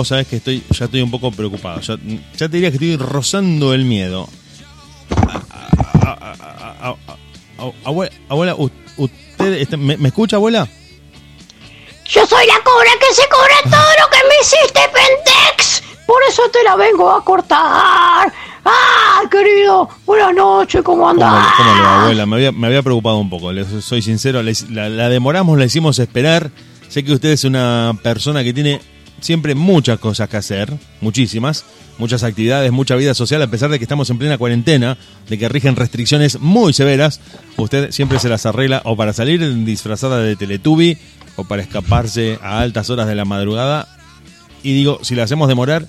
[0.00, 1.80] vos sabés que estoy, ya estoy un poco preocupado.
[1.80, 1.96] Ya,
[2.36, 4.28] ya te diría que estoy rozando el miedo.
[7.84, 8.54] Abuela, abuela
[8.96, 10.66] ¿usted está- me, me escucha, abuela?
[12.06, 15.82] Yo soy la cobra que se cobra todo lo que me hiciste, Pentex.
[16.06, 18.32] Por eso te la vengo a cortar.
[18.64, 21.52] Ah, querido, buenas noches, ¿cómo ¿Cómo, andás?
[21.56, 22.26] cómo va, abuela?
[22.26, 24.42] Me había, me había preocupado un poco, les soy sincero.
[24.42, 26.50] les- la, la demoramos, la hicimos esperar.
[26.88, 28.80] Sé que usted es una persona que tiene
[29.20, 31.64] siempre muchas cosas que hacer, muchísimas,
[31.98, 34.96] muchas actividades, mucha vida social, a pesar de que estamos en plena cuarentena,
[35.28, 37.20] de que rigen restricciones muy severas.
[37.56, 40.98] Usted siempre se las arregla o para salir disfrazada de Teletubby
[41.36, 43.86] o para escaparse a altas horas de la madrugada.
[44.62, 45.86] Y digo, si la hacemos demorar,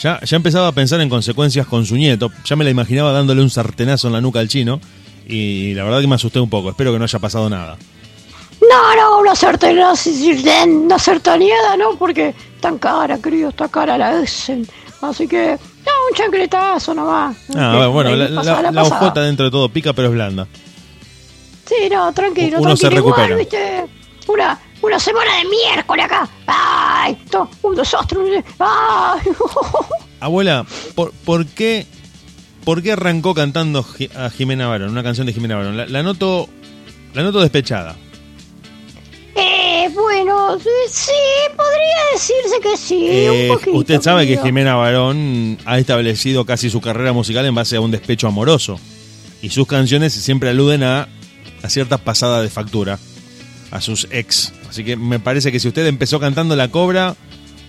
[0.00, 2.30] ya, ya empezaba a pensar en consecuencias con su nieto.
[2.44, 4.80] Ya me la imaginaba dándole un sartenazo en la nuca al chino.
[5.26, 6.70] Y la verdad que me asusté un poco.
[6.70, 7.76] Espero que no haya pasado nada.
[8.68, 9.92] No, no, una sartana,
[10.66, 11.96] una sartaneada, ¿no?
[11.98, 14.66] Porque tan cara, querido, está cara la hacen.
[15.00, 15.52] Así que,
[15.86, 17.36] no, un chancletazo nomás.
[17.56, 19.00] Ah, bueno, la, la, Pasada, la pasada.
[19.00, 20.46] hojota dentro de todo pica, pero es blanda.
[21.66, 23.08] Sí, no, tranquilo, Uno se tranquilo.
[23.14, 23.36] Igual, recupera.
[23.36, 23.86] viste,
[24.32, 26.28] una, una semana de miércoles acá.
[26.46, 28.44] Ay, to- un desastre.
[28.58, 29.20] Ay,
[30.20, 30.66] Abuela,
[30.96, 31.86] ¿por, por qué,
[32.64, 35.76] ¿por qué arrancó cantando a Jimena Barón, una canción de Jimena Barón?
[35.76, 36.48] La, la noto,
[37.14, 37.94] la noto despechada.
[39.34, 41.12] Eh, bueno, sí,
[41.56, 43.06] podría decirse que sí.
[43.08, 44.38] Eh, un poquito, usted sabe que.
[44.38, 48.78] Jimena Barón ha establecido casi su carrera musical en base a un despecho amoroso.
[49.40, 51.08] Y sus canciones siempre aluden a,
[51.62, 52.98] a ciertas pasadas de factura,
[53.70, 54.52] a sus ex.
[54.68, 57.14] Así que me parece que si usted empezó cantando La Cobra,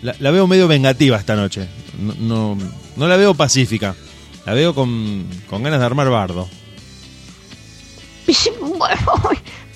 [0.02, 1.68] la, la veo medio vengativa esta noche.
[2.00, 2.58] No, no,
[2.96, 3.96] no la veo pacífica.
[4.46, 6.50] La veo con, con ganas de armar bardo.
[8.28, 8.96] Sí, Bueno,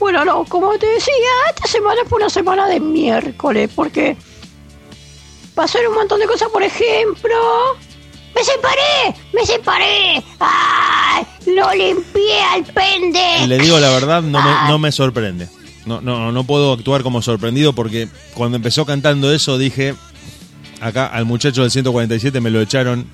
[0.04, 1.14] bueno, no, como te decía,
[1.56, 4.18] esta semana fue una semana de miércoles, porque
[5.56, 7.34] pasaron un montón de cosas, por ejemplo...
[8.36, 9.18] ¡Me separé!
[9.32, 10.22] ¡Me separé!
[10.42, 11.26] ¡Ay!
[11.46, 13.48] ¡Lo limpié al pende!
[13.48, 15.48] Le digo la verdad, no me, no me sorprende.
[15.86, 19.96] No, no, no puedo actuar como sorprendido porque cuando empezó cantando eso dije,
[20.82, 23.08] acá al muchacho del 147 me lo echaron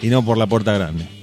[0.00, 1.17] y no por la puerta grande.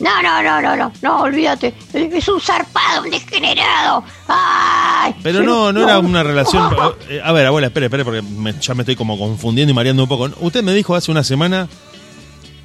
[0.00, 1.74] No, no, no, no, no, no, olvídate.
[1.92, 4.02] Es un zarpado, un degenerado.
[4.28, 5.14] ¡Ay!
[5.22, 6.74] Pero no, no era una relación...
[7.10, 10.02] eh, A ver, abuela, espere, espere, porque me- ya me estoy como confundiendo y mareando
[10.04, 10.30] un poco.
[10.40, 11.68] Usted me dijo hace una semana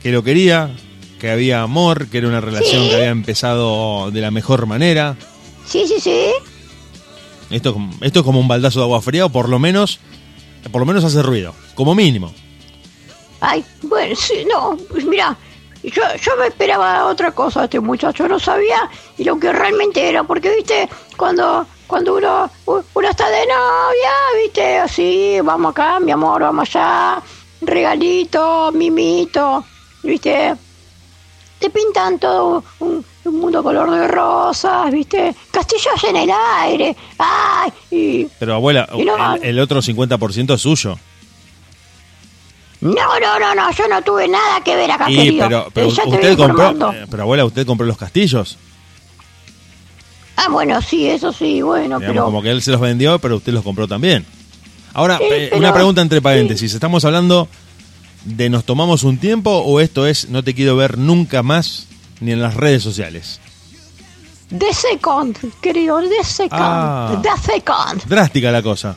[0.01, 0.72] que lo quería,
[1.19, 2.90] que había amor, que era una relación Sí.
[2.90, 5.16] que había empezado de la mejor manera.
[5.68, 6.28] Sí, sí, sí.
[7.50, 10.00] Esto, esto es como un baldazo de agua fría o por lo menos,
[10.72, 12.34] por lo menos hace ruido, como mínimo.
[13.41, 15.38] Ay, bueno, sí, no, pues mira,
[15.91, 20.07] yo, yo me esperaba otra cosa de este muchacho, no sabía y lo que realmente
[20.09, 24.12] era, porque viste, cuando cuando uno, uno está de novia,
[24.44, 27.22] viste, así, vamos acá, mi amor, vamos allá,
[27.62, 29.63] regalito, mimito,
[30.01, 30.56] viste,
[31.59, 36.31] te pintan todo un, un mundo color de rosas, viste, castillos en el
[36.62, 40.97] aire, ay, y Pero abuela, Y no- el, el otro 50% es suyo.
[42.94, 45.46] No, no, no, no, yo no tuve nada que ver acá, Y, querido.
[45.47, 48.57] pero, pero Eh, usted compró, eh, pero abuela, usted compró los castillos.
[50.38, 52.25] Ah, bueno, sí, eso sí, bueno, Digamos, pero...
[52.25, 54.25] como que él se los vendió, pero usted los compró también.
[54.94, 56.74] Ahora, Sí, eh, pero- una pregunta entre paréntesis.
[56.74, 57.47] ¿Estamos hablando
[58.25, 61.88] de nos tomamos un tiempo o esto es no te quiero ver nunca más
[62.19, 63.40] ni en las redes sociales?
[64.50, 67.22] De second, querido, de second, Ah.
[67.22, 68.03] de second.
[68.07, 68.95] Drástica la cosa.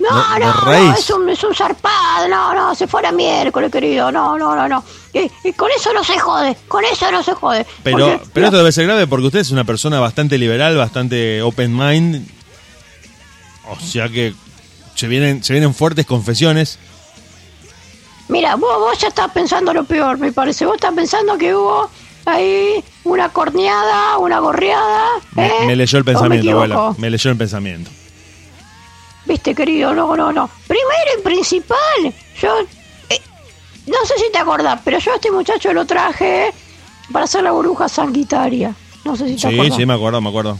[0.00, 4.56] No, no, es un, es un zarpado, no, no, se fuera miércoles, querido, no, no,
[4.56, 4.82] no, no.
[5.12, 7.66] Y, y con eso no se jode, con eso no se jode.
[7.84, 11.42] Pero, porque- pero esto debe ser grave porque usted es una persona bastante liberal, bastante
[11.42, 12.26] open mind.
[13.68, 14.32] O sea que
[14.94, 16.78] se vienen, se vienen fuertes confesiones.
[18.28, 20.64] Mira, vos, vos ya estás pensando lo peor, me parece.
[20.64, 21.90] Vos estás pensando que hubo
[22.26, 25.04] ahí una corneada, una gorreada.
[25.32, 25.52] Me, ¿eh?
[25.66, 26.64] me leyó el ¿O me pensamiento, equivoco?
[26.80, 26.94] abuela.
[26.98, 27.90] Me leyó el pensamiento.
[29.30, 30.50] Viste, querido, no, no, no.
[30.66, 31.78] Primero y principal,
[32.42, 32.48] yo.
[33.08, 33.20] eh,
[33.86, 36.52] no sé si te acordás, pero yo a este muchacho lo traje
[37.12, 38.74] para hacer la burbuja sanguitaria.
[39.04, 39.76] No sé si te Sí, acordás.
[39.76, 40.58] sí, me acuerdo, me acuerdo.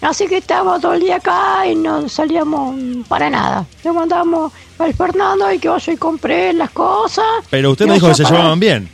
[0.00, 2.74] Así que estábamos todo el día acá y no salíamos
[3.06, 3.66] para nada.
[3.84, 7.26] Le mandamos al Fernando y que vaya y compré las cosas.
[7.50, 8.88] Pero usted me dijo que se llevaban bien.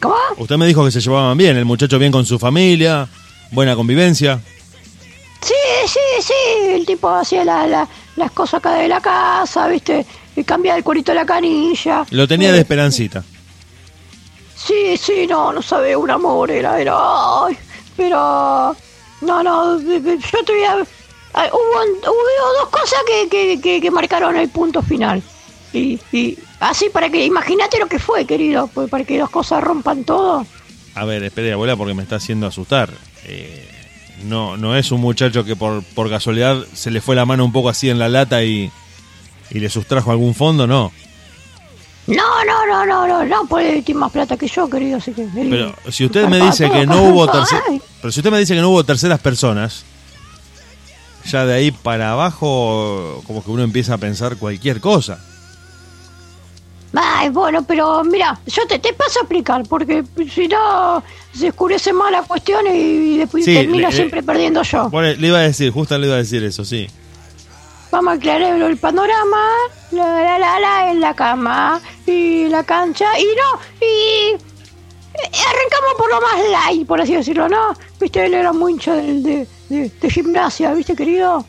[0.00, 0.16] ¿Cómo?
[0.36, 3.06] Usted me dijo que se llevaban bien, el muchacho bien con su familia,
[3.52, 4.40] buena convivencia.
[5.42, 5.54] Sí,
[5.86, 6.70] sí, sí.
[6.70, 10.06] El tipo hacía la- la- las cosas acá de la casa, ¿viste?
[10.36, 12.06] Y cambiaba el cuerito de la canilla.
[12.10, 13.24] Lo tenía Eh, de esperancita.
[14.56, 17.58] Sí, sí, no, no sabe, un amor era, era, ay,
[17.96, 18.76] pero,
[19.22, 24.36] no, no, yo te voy a, hubo, hubo dos cosas que, que, que, que marcaron
[24.36, 25.20] el punto final.
[25.72, 29.64] Y, y así para que, imagínate lo que fue, querido, pues para que las cosas
[29.64, 30.46] rompan todo.
[30.94, 32.90] A ver, espere, abuela, porque me está haciendo asustar.
[33.24, 33.68] Eh,
[34.24, 37.52] no, no es un muchacho que por, por casualidad se le fue la mano un
[37.52, 38.70] poco así en la lata y,
[39.50, 40.92] y le sustrajo algún fondo, no.
[42.06, 45.26] No, no, no, no, no, no puede tener más plata que yo, querido, así que...
[45.32, 48.70] Pero si usted me dice que no hubo pero si usted me dice que no
[48.70, 49.84] hubo terceras personas,
[51.24, 55.24] ya de ahí para abajo como que uno empieza a pensar cualquier cosa.
[56.94, 61.02] Ay, bueno, pero mira, yo te, te paso a explicar, porque si no
[61.34, 64.90] se oscurece más la cuestión y, después Sí, termino le- siempre perdiendo yo.
[64.90, 66.86] Bueno, le iba a decir, justo le iba a decir eso, sí.
[67.90, 69.42] Vamos a aclarar el panorama,
[69.90, 75.94] la la la la en la cama y la cancha y no, y eh, arrancamos
[75.98, 77.74] por lo más light, por así decirlo, ¿no?
[78.00, 81.44] Viste, él era muy hincha de, de, de gimnasia, ¿viste, querido?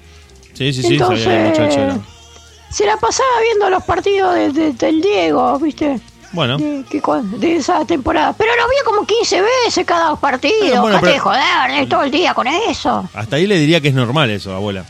[0.53, 1.99] Sí, sí, sí, Entonces, sabía muchacho era.
[2.73, 5.99] Se la pasaba viendo los partidos de- de- del Diego, ¿viste?
[6.31, 6.99] Bueno, De, que
[7.37, 8.33] de esa temporada.
[8.33, 10.81] Pero lo vio como 15 veces cada partido.
[10.81, 13.07] Bueno, bueno, de joder, todo el día con eso.
[13.13, 14.83] hasta ahí le diría que es normal eso, abuela.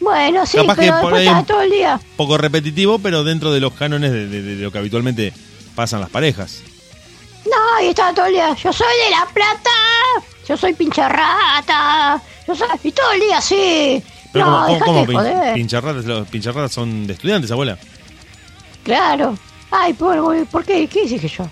[0.00, 2.00] Bueno, sí, Capaz que pero por ahí un- todo el día.
[2.16, 4.26] Poco repetitivo, pero dentro de los cánones de,
[4.56, 5.32] lo que habitualmente
[5.74, 6.60] pasan las parejas.
[7.46, 8.54] No, y estaba todo el día.
[8.54, 9.70] Yo soy de La Plata.
[10.48, 12.20] Yo soy pinche rata.
[12.46, 12.68] Yo soy...
[12.82, 14.02] Y todo el día así.
[14.32, 15.54] Pero no, ¿cómo, cómo, dejate cómo de pin- joder.
[15.54, 16.04] pincharratas?
[16.04, 17.78] Los pincharratas son de estudiantes, abuela.
[18.84, 19.36] Claro.
[19.70, 20.86] Ay, por, ¿por qué?
[20.86, 21.48] ¿Qué dije yo?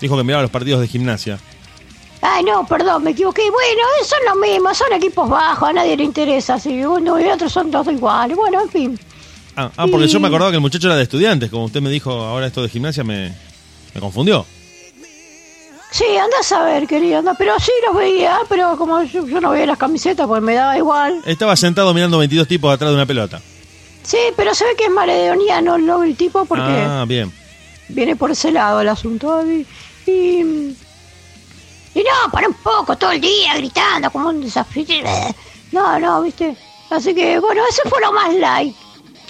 [0.00, 1.38] Dijo que miraba los partidos de gimnasia.
[2.20, 3.42] Ay, no, perdón, me equivoqué.
[3.50, 6.58] Bueno, son lo mismo, son equipos bajos, a nadie le interesa.
[6.58, 8.36] Si uno y otro son todos iguales.
[8.36, 9.00] Bueno, en fin.
[9.56, 11.50] Ah, ah, porque yo me acordaba que el muchacho era de estudiantes.
[11.50, 13.34] Como usted me dijo ahora esto de gimnasia, me,
[13.94, 14.44] me confundió.
[15.90, 17.34] Sí, anda a saber, querido, anda.
[17.34, 20.76] Pero sí los veía, pero como yo, yo no veía las camisetas, pues me daba
[20.76, 21.22] igual.
[21.24, 23.40] Estaba sentado mirando 22 tipos atrás de una pelota.
[24.02, 27.32] Sí, pero se ve que es maledoniano no el tipo porque Ah, bien.
[27.88, 29.42] viene por ese lado el asunto.
[29.46, 29.66] Y,
[30.06, 30.40] y,
[31.94, 34.84] y no, para un poco, todo el día gritando como un desafío.
[35.72, 36.56] No, no, viste.
[36.90, 38.74] Así que, bueno, ese fue lo más light.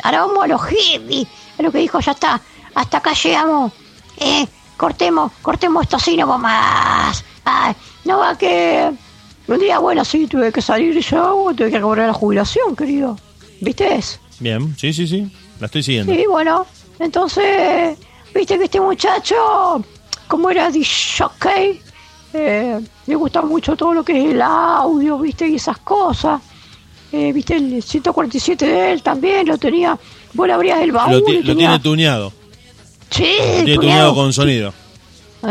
[0.03, 1.27] Ahora vamos a lo heavy,
[1.59, 2.41] a lo que dijo, ya está,
[2.75, 3.73] hasta acá llegamos.
[4.17, 4.47] Eh,
[4.79, 7.25] cortemos, cortemos esto así, no va más.
[7.45, 7.75] Ay,
[8.07, 8.91] no va que...
[9.47, 13.19] Un día, bueno, sí, tuve que salir yo, tuve que cobrar la jubilación, querido.
[13.61, 13.99] ¿Viste?
[14.41, 15.31] Bien, sí, sí, sí.
[15.59, 16.13] La estoy siguiendo.
[16.15, 16.67] Sí, bueno,
[16.99, 17.99] entonces,
[18.35, 19.83] viste que este muchacho,
[20.29, 21.81] como era DJ,
[22.35, 26.43] eh, le gusta mucho todo lo que es el audio, viste, y esas cosas.
[27.11, 29.99] Eh, viste, el 147 de él también lo tenía.
[30.35, 31.69] Vos le abrías el baúl Lo, y lo tenía...
[31.69, 32.33] tiene tuneado.
[33.11, 34.15] Sí, tiene tuneado.
[34.15, 34.73] con sonido.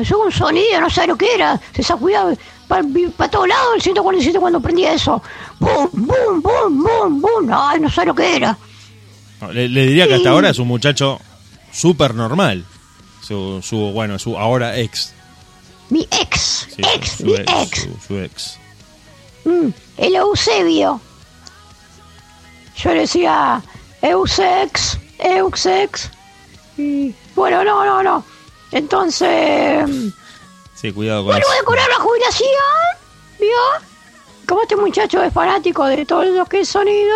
[0.04, 1.60] Yo un sonido, no sé lo que era.
[1.76, 2.26] Se sacudía
[2.68, 2.84] para
[3.32, 5.22] todos lados el 147 cuando prendía eso.
[5.60, 7.50] ¡Bum, bum, bum, bum, bum!
[7.52, 8.58] Ay, no sé lo que era.
[9.54, 11.20] Le, le diría que hasta ahora es un muchacho
[11.72, 12.66] súper normal.
[13.22, 15.14] Su, su, bueno, su ahora ex.
[15.90, 17.82] Mi ex, Sí, ex, su, mi ex, ex.
[17.84, 18.58] Su, su ex.
[19.46, 21.00] Mm, el Eusebio.
[22.84, 23.62] Yo le decía
[24.02, 26.10] Eusex, Eusex.
[26.78, 28.24] Y bueno, no, no, no.
[28.72, 29.86] Entonces,
[30.76, 32.50] Sí, cuidado con voy a cobrar la jubilación,
[33.40, 33.56] ¿vio?
[34.48, 37.16] Como este muchacho es fanático de todo lo que es sonido,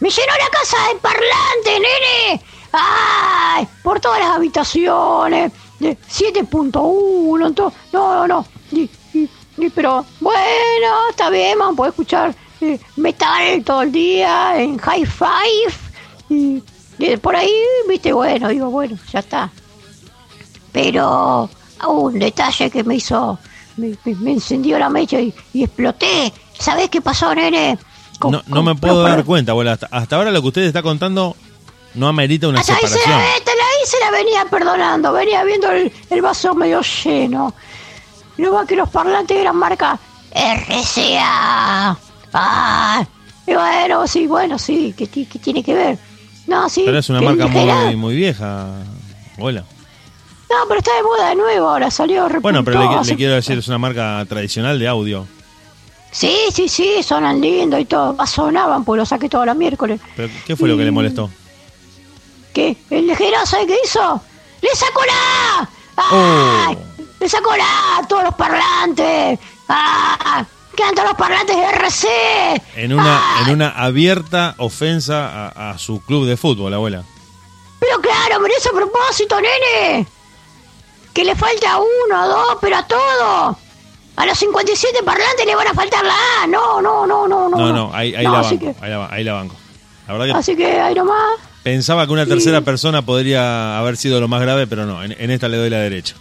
[0.00, 2.44] me llenó la casa de parlantes, nene.
[2.72, 3.68] ¡Ay!
[3.82, 8.46] Por todas las habitaciones, de 7.1, to- no, no, no.
[8.72, 14.54] Y, y- y- pero bueno, está bien, a poder escuchar eh, metal todo el día
[14.60, 15.74] en high five.
[16.28, 16.62] Y,
[16.98, 17.52] y por ahí,
[17.88, 19.50] viste, bueno, digo, bueno, ya está.
[20.72, 21.48] Pero
[21.88, 23.38] un detalle que me hizo,
[23.76, 26.32] me, me- me encendió la mecha y, y exploté.
[26.58, 27.78] ¿Sabés qué pasó, nene?
[28.18, 29.72] Con- No, no con- me puedo dar cuenta, abuela.
[29.72, 31.36] Hasta, hasta ahora lo que usted está contando
[31.94, 33.18] no amerita una Hasta ahí se, separación.
[33.20, 37.54] la, hasta ahí se la venía perdonando, venía viendo el, el vaso medio lleno.
[38.38, 39.98] No va que los parlantes eran marca
[40.32, 41.96] RCA.
[42.32, 43.06] Ah,
[43.46, 45.98] y bueno, sí, bueno, sí, ¿qué, qué tiene que ver?
[46.46, 46.82] No, sí.
[46.84, 48.68] Pero es una marca muy, muy vieja,
[49.36, 49.64] abuela.
[50.50, 53.34] No, pero está de moda de nuevo, ahora salió Bueno, pero le, repuntó, le quiero
[53.34, 55.26] decir, es una marca tradicional de audio.
[56.14, 58.14] Sí, sí, sí, sonan lindo y todo.
[58.18, 60.00] Ah, Sonaban, pues lo saqué todos los miércoles.
[60.14, 61.28] Pero, ¿Qué fue lo que le molestó?
[62.52, 62.76] ¿Qué?
[62.88, 64.22] ¿El ligero sabe qué hizo?
[64.62, 65.68] ¡Le sacó la!
[65.96, 66.78] ¡Ay!
[66.78, 67.04] Oh.
[67.18, 68.06] ¡Le sacó la!
[68.08, 69.40] ¡Todos los parlantes!
[69.68, 70.46] ¡Ah!
[70.76, 72.08] ¡Quedan los parlantes de RC!
[72.76, 73.44] En una, ¡Ay!
[73.46, 77.02] en una abierta ofensa a, a su club de fútbol, abuela.
[77.80, 80.06] Pero claro, hizo a propósito, nene.
[81.12, 83.58] Que le falta uno, dos, pero a todo.
[84.16, 86.46] A los 57 parlantes le van a faltar la A.
[86.46, 87.56] No, no, no, no, no.
[87.56, 88.58] No, no, ahí, ahí No, la banco.
[88.58, 89.56] que- Ahí, la, ahí la banco.
[90.06, 91.38] La verdad que Así que ahí nomás.
[91.62, 95.30] pensaba que una tercera persona podría haber sido lo más grave, pero no, en, en
[95.30, 96.14] esta le doy la derecha.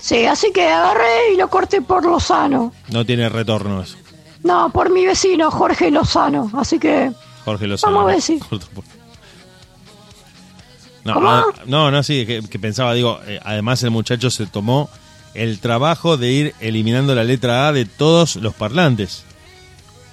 [0.00, 2.72] Sí, así que agarré y lo corté por Lozano.
[2.90, 3.96] No tiene retorno eso.
[4.44, 6.50] No, por mi vecino Jorge Lozano.
[6.56, 7.10] Así que
[7.44, 7.92] Jorge Lozano.
[7.96, 8.40] Vamos a ver si-
[11.04, 11.28] No, ¿Cómo?
[11.30, 14.90] ah, no, no, sí, que, que pensaba, digo, eh, además el muchacho se tomó
[15.34, 19.24] el trabajo de ir eliminando la letra A de todos los parlantes.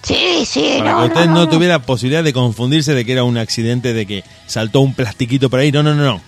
[0.04, 0.76] sí, sí.
[0.80, 3.38] Para no, que usted no, no, no, tuviera posibilidad de confundirse de que era un
[3.38, 5.72] accidente, de que saltó un plastiquito por ahí.
[5.72, 6.22] No, no, no, no.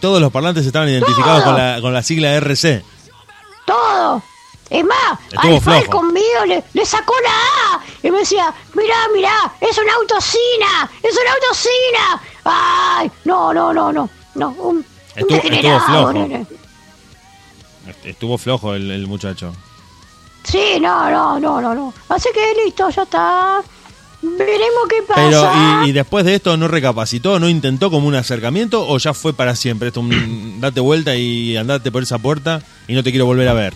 [0.00, 2.82] Todos los parlantes estaban identificados con la, con la sigla RC.
[3.72, 4.22] Todo.
[4.70, 5.60] Es más, Estuvo al.
[5.60, 10.90] Falcon mío le, le sacó la A y me decía, mirá, mirá, es una autocina,
[11.02, 12.22] es una autocina.
[12.44, 16.12] Ay, no, no, no, no, no, un, un Estuvo- estuvo flojo.
[16.14, 16.46] nene.
[18.04, 19.52] Estuvo flojo el, el muchacho.
[20.44, 21.92] Sí, no, no, no, no, no.
[22.08, 23.60] Así que listo, ya está.
[24.22, 25.20] Veremos qué pasa.
[25.20, 27.38] Pero, y, y después de esto, ¿no recapacitó?
[27.40, 28.86] ¿No intentó como un acercamiento?
[28.88, 29.88] ¿O ya fue para siempre?
[29.88, 33.52] Esto, un, date vuelta y andate por esa puerta y no te quiero volver a
[33.54, 33.74] ver.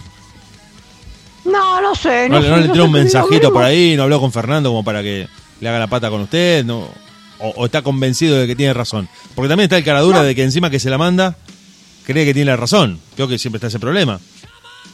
[1.45, 2.29] No, no sé.
[2.29, 3.97] ¿No, No, sé, no le tiró un mensajito por ahí?
[3.97, 5.29] ¿No habló con Fernando como para que
[5.61, 6.65] le haga la pata con usted?
[6.65, 6.89] ¿No?
[7.39, 9.09] O, o está convencido de que tiene razón?
[9.35, 11.37] Porque también está el caradura de que encima que se la manda,
[12.05, 12.99] cree que tiene la razón.
[13.15, 14.19] Creo que siempre está ese problema.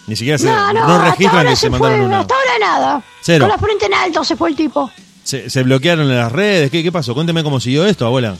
[0.08, 2.20] Ni siquiera se, No, no, no hasta registran que se fue, mandaron una.
[2.20, 3.02] Hasta ahora nada.
[3.22, 3.44] Cero.
[3.44, 4.90] Con la frente en alto se fue el tipo.
[5.22, 6.70] Se, se bloquearon en las redes.
[6.70, 7.14] ¿Qué, qué pasó?
[7.14, 8.34] Cuénteme cómo siguió esto, abuela.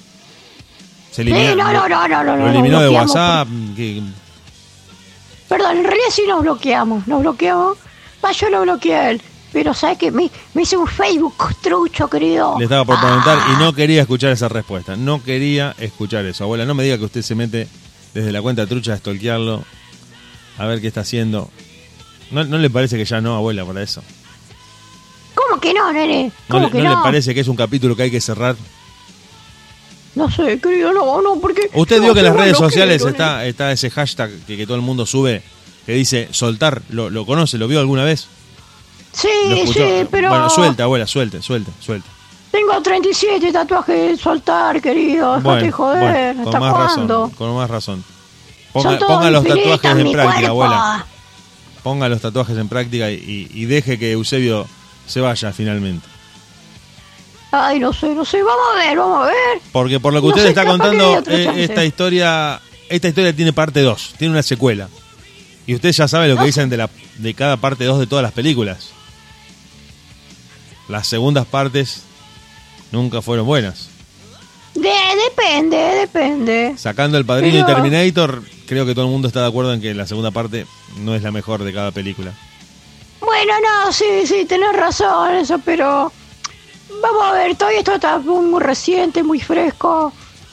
[1.13, 2.37] Se Sí, no, no, no, no.
[2.37, 3.47] Lo eliminó de WhatsApp.
[3.77, 4.03] ¿qué-
[5.53, 7.77] Perdón, en realidad sí nos bloqueamos, nos bloqueamos.
[8.25, 9.21] Va, yo lo bloqueé a él.
[9.53, 10.11] Pero ¿sabes qué?
[10.11, 12.57] Me, me hice un Facebook trucho, querido.
[12.59, 14.97] Le estaba por preguntar Ah, y no quería escuchar esa respuesta.
[14.97, 16.45] No quería escuchar eso.
[16.45, 17.69] Abuela, no me diga que usted se mete
[18.15, 19.63] desde la cuenta trucha a stalkearlo.
[20.57, 21.51] A ver qué está haciendo.
[22.31, 24.03] ¿No, no le parece que ya no, abuela, para eso?
[25.35, 26.33] ¿Cómo que no, nene?
[26.49, 26.97] ¿No, ¿Cómo le, que no?
[26.97, 28.57] le parece que es un capítulo que hay que cerrar?
[30.15, 31.71] No sé, querido, no, no, porque...
[31.73, 34.77] Usted no, vio que en las redes sociales está, está ese hashtag que, que todo
[34.77, 35.43] el mundo sube
[35.87, 36.83] que dice soltar.
[36.91, 37.59] ¿Lo, lo conoce?
[37.59, 38.27] ¿Lo vio alguna vez?
[39.25, 39.67] ¿Lo nene.
[39.67, 40.29] Sí, sí, pero...
[40.29, 42.09] Bueno, suelta, abuela, suelte, suelte, suelte.
[42.51, 45.37] Tengo 37 tatuajes de soltar, querido.
[45.37, 46.35] Dejate de joder.
[46.37, 47.23] bueno, ¿Hasta más cuándo?
[47.23, 48.05] razón, con más razón.
[48.73, 50.47] Ponga, los tatuajes en práctica, cuerpo.
[50.49, 51.07] abuela.
[51.83, 54.67] Ponga los tatuajes en práctica y, y deje que Eusebio
[55.07, 56.07] se vaya finalmente.
[57.53, 58.43] Ay, no sé, no sé.
[58.43, 59.61] Vamos a ver, vamos a ver.
[59.73, 63.81] Porque por lo que No usted está contando, eh, esta historia esta historia tiene parte
[63.81, 64.89] 2, tiene una secuela.
[65.67, 66.47] Y usted ya sabe lo que No.
[66.47, 68.91] dicen de, la, de cada parte 2 de todas las películas.
[70.89, 72.03] Las segundas partes
[72.91, 73.89] nunca fueron buenas.
[74.75, 74.91] De,
[75.29, 76.75] depende, depende.
[76.77, 79.81] Sacando el padrino y Pero- Terminator, creo que todo el mundo está de acuerdo en
[79.81, 80.67] que la segunda parte
[80.99, 82.33] no es la mejor de cada película.
[83.21, 86.13] Bueno, no, sí, sí, tenés razón, eso, pero.
[87.01, 90.13] Vamos a ver, todavía esto está muy, muy reciente, muy fresco.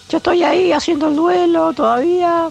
[0.10, 2.48] Yo estoy ahí haciendo el duelo todavía.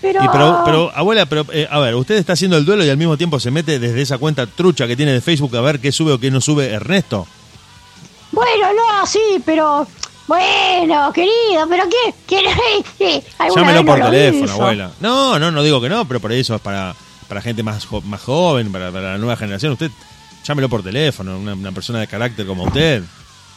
[0.00, 0.22] Pero.
[0.22, 2.96] Y pero, pero abuela, pero eh, a ver, usted está haciendo el duelo y al
[2.96, 5.92] mismo tiempo se mete desde esa cuenta trucha que tiene de Facebook a ver qué
[5.92, 7.26] sube o qué no sube Ernesto.
[8.32, 9.86] Bueno, no, sí, pero.
[10.26, 12.14] Bueno, querido, pero ¿qué?
[12.26, 14.90] ¿Quién alguna Llámelo por no teléfono, abuela.
[15.00, 16.94] No, no, no digo que no, pero por eso es para,
[17.28, 19.72] para gente más, jo- más joven, para, para la nueva generación.
[19.72, 19.90] Usted
[20.42, 23.02] llámelo por teléfono, una, una persona de carácter como usted.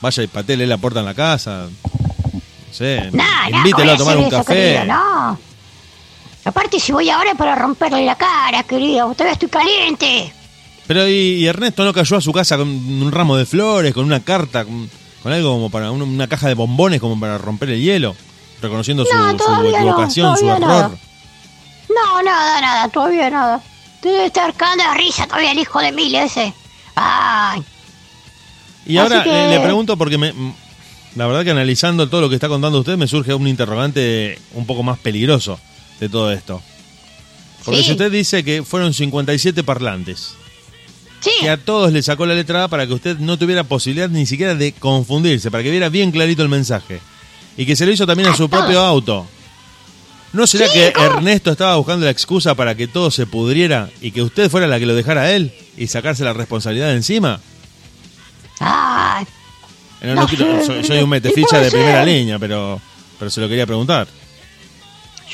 [0.01, 1.67] Vaya y patele la puerta en la casa.
[2.33, 4.53] No sé, No, no, invítelo voy a tomar un eso, café.
[4.53, 5.39] querido, no.
[6.45, 9.11] Aparte, si voy ahora es para romperle la cara, querido.
[9.13, 10.31] Todavía estoy caliente.
[10.85, 14.05] Pero y, y Ernesto no cayó a su casa con un ramo de flores, con
[14.05, 14.89] una carta, con,
[15.23, 18.15] con algo como para un- una caja de bombones como para romper el hielo,
[18.61, 20.59] reconociendo su, No, su no, equivocación, error.
[20.61, 20.91] nada.
[21.89, 23.61] No, nada, nada, todavía nada.
[24.01, 26.53] Debe estar cagando de risa todavía el hijo de Emilia ese.
[26.95, 27.61] Ay,
[28.87, 30.33] Y ahora que- le, pregunto porque me,
[31.15, 34.65] la verdad que analizando todo lo que está contando usted me surge un interrogante un
[34.65, 35.59] poco más peligroso
[35.99, 36.61] de todo esto.
[37.65, 37.87] Porque Sí.
[37.87, 40.35] si usted dice que fueron 57 parlantes,
[41.19, 41.31] sí.
[41.41, 44.25] que a todos le sacó la letra A para que usted no tuviera posibilidad ni
[44.25, 47.01] siquiera de confundirse, para que viera bien clarito el mensaje.
[47.57, 49.27] Y que se lo hizo también a su propio auto.
[50.31, 51.05] ¿No será Sí, que ¿cómo?
[51.17, 54.77] Ernesto estaba buscando la excusa para que todo se pudriera y que usted fuera la
[54.79, 57.39] que lo dejara a él y sacarse la responsabilidad de encima?
[58.59, 59.25] Ay,
[60.01, 62.79] Eh, No, No quiero- soy, soy un meteficha de primera línea, pero,
[63.17, 64.07] pero se lo quería preguntar.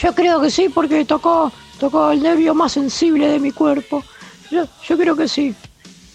[0.01, 4.03] yo creo que sí, porque tocó, tocó el nervio más sensible de mi cuerpo.
[4.51, 5.53] Yo, yo creo que sí.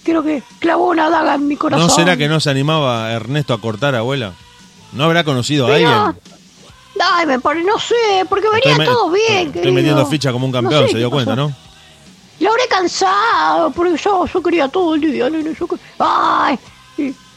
[0.04, 1.86] Creo que clavó una daga en mi corazón.
[1.86, 4.32] ¿No será que no se animaba Ernesto a cortar, abuela?
[4.92, 5.90] ¿No habrá conocido a alguien?
[7.00, 9.72] Ay, me pone, no sé, porque venía me- todo bien, estoy querido.
[9.74, 11.48] metiendo ficha como un campeón, sé se dio cuenta, pasó.
[11.48, 11.54] ¿no?
[12.40, 15.54] Lo habré cansado, porque yo, yo quería todo el día, nene.
[15.58, 16.58] Yo, ay,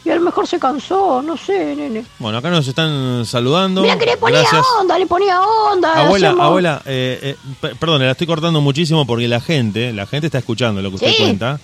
[0.04, 2.04] y, a lo mejor se cansó, no sé, nene.
[2.18, 3.82] Bueno, acá nos están saludando.
[3.82, 4.62] Mira que le ponía Gracias.
[4.80, 6.04] onda, le ponía onda.
[6.06, 10.06] Abuela, hacemos- abuela, eh, eh, per- perdón, la estoy cortando muchísimo porque la gente, la
[10.06, 11.22] gente está escuchando lo que usted Sí.
[11.22, 11.60] cuenta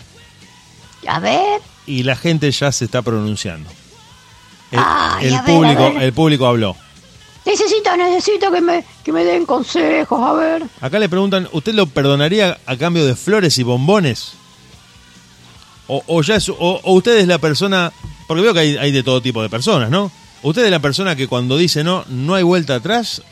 [1.06, 3.70] A ver, y la gente ya se está pronunciando.
[4.70, 6.76] El, Ay, el ver, público, el público habló.
[7.46, 10.64] necesito, necesito que me, que me den consejos, a ver.
[10.80, 14.32] Acá le preguntan, ¿usted lo perdonaría a cambio de flores y bombones?
[15.88, 17.92] O, o ya es, o, o usted es la persona,
[18.26, 20.12] porque veo que hay, hay de todo tipo de personas, ¿no?
[20.42, 23.22] ¿Usted es la persona que cuando dice no, no hay vuelta atrás?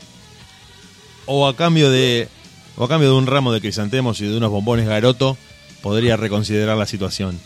[1.25, 2.27] ¿O a cambio de,
[2.77, 5.37] o a cambio de un ramo de crisantemos y de unos bombones garoto,
[5.81, 7.39] podría reconsiderar la situación?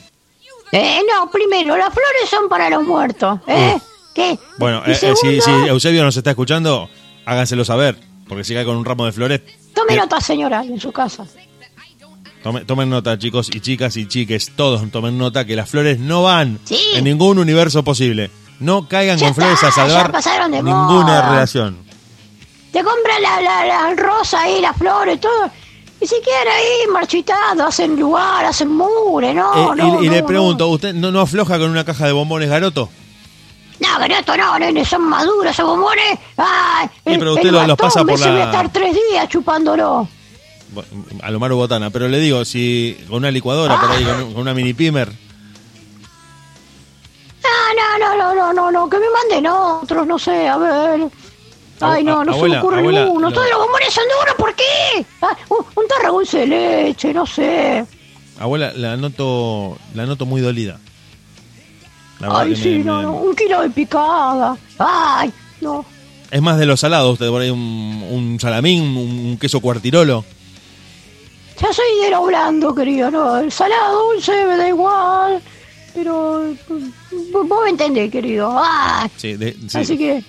[0.71, 3.77] Eh, no, primero, las flores son para los muertos, ¿eh?
[4.15, 4.39] ¿Qué?
[4.57, 6.89] Bueno, eh, eh, si, si Eusebio nos está escuchando,
[7.25, 9.41] háganselo saber, porque si cae con un ramo de flores,
[9.73, 11.25] Tome eh, nota, señora, en su casa.
[12.43, 16.23] Tome- tomen nota, chicos y chicas y chiques, todos tomen nota que las flores no
[16.23, 16.79] van Sí.
[16.95, 18.31] en ningún universo posible.
[18.59, 20.11] No caigan Ya con flores a salvar
[20.51, 21.29] ninguna moda.
[21.31, 21.77] relación.
[22.71, 25.49] Te compran la, la, la rosa ahí, las flores, todo.
[25.99, 30.21] Y si quedan ahí marchitados, hacen lugar, hacen mure, no, Eh, y no, y le
[30.21, 32.89] no, pregunto, No, ¿usted no, no afloja con una caja de bombones garoto?
[33.79, 36.17] no garoto, no, nene, son maduros esos bombones.
[36.37, 38.95] Ay, Sí, el, pero usted el los pasa por ese voy la- a estar tres
[38.95, 40.07] días chupándolo.
[41.21, 44.41] A lo Maru Botana, pero le digo, si con una licuadora por ahí, con, con
[44.41, 45.11] una mini pimer,
[47.43, 51.07] No, no, no, no, no, no, que me manden otros, no sé, a ver.
[51.79, 53.29] Ay, no, no se me ocurre abuela, ninguno.
[53.29, 55.05] lo- Todos los bombones son duros, ¿por qué?
[55.21, 55.65] Ah, un,
[56.11, 57.83] dulce de leche, no sé.
[58.39, 60.79] abuela, la noto, la noto muy dolida.
[62.19, 64.55] La Ay, sí, me- no, me- no, un kilo de picada.
[64.77, 65.83] Ay, no.
[66.29, 70.23] Es más de los salados, usted por ahí un, un salamín, un queso cuartirolo.
[71.61, 73.37] Ya soy de lo blando, querido, no.
[73.37, 75.41] El salado dulce me da igual.
[75.93, 78.51] Pero mm, vos me entendés, querido.
[78.55, 79.77] Ah, Sí, de- sí.
[79.77, 80.23] Así que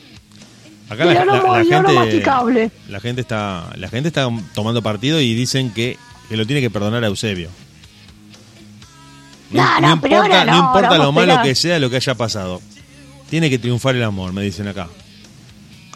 [0.91, 5.21] Acá la, la- no- la no gente, la gente está, la gente está tomando partido
[5.21, 5.97] y dicen que,
[6.29, 7.49] que lo tiene que perdonar a Eusebio.
[9.51, 12.61] No, no, pero importa, no, importa lo malo que sea lo que haya pasado.
[13.31, 14.89] Tiene que triunfar el amor, me dicen acá.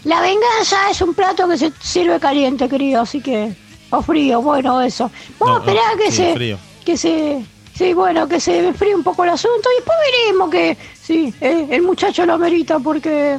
[0.04, 3.02] la venganza es un plato que se sirve caliente, querido.
[3.02, 3.52] Así que.
[3.90, 5.10] O frío, bueno, eso.
[5.38, 6.34] Vamos No, a esperar no, que sí, se.
[6.34, 6.58] frío.
[6.84, 7.44] Que se.
[7.74, 11.66] Sí, bueno, que se enfríe un poco el asunto y después veremos que sí, eh,
[11.70, 13.38] el muchacho lo amerita porque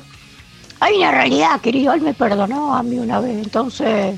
[0.80, 1.94] hay una realidad, querido.
[1.94, 4.16] Él me perdonó a mí una vez, entonces.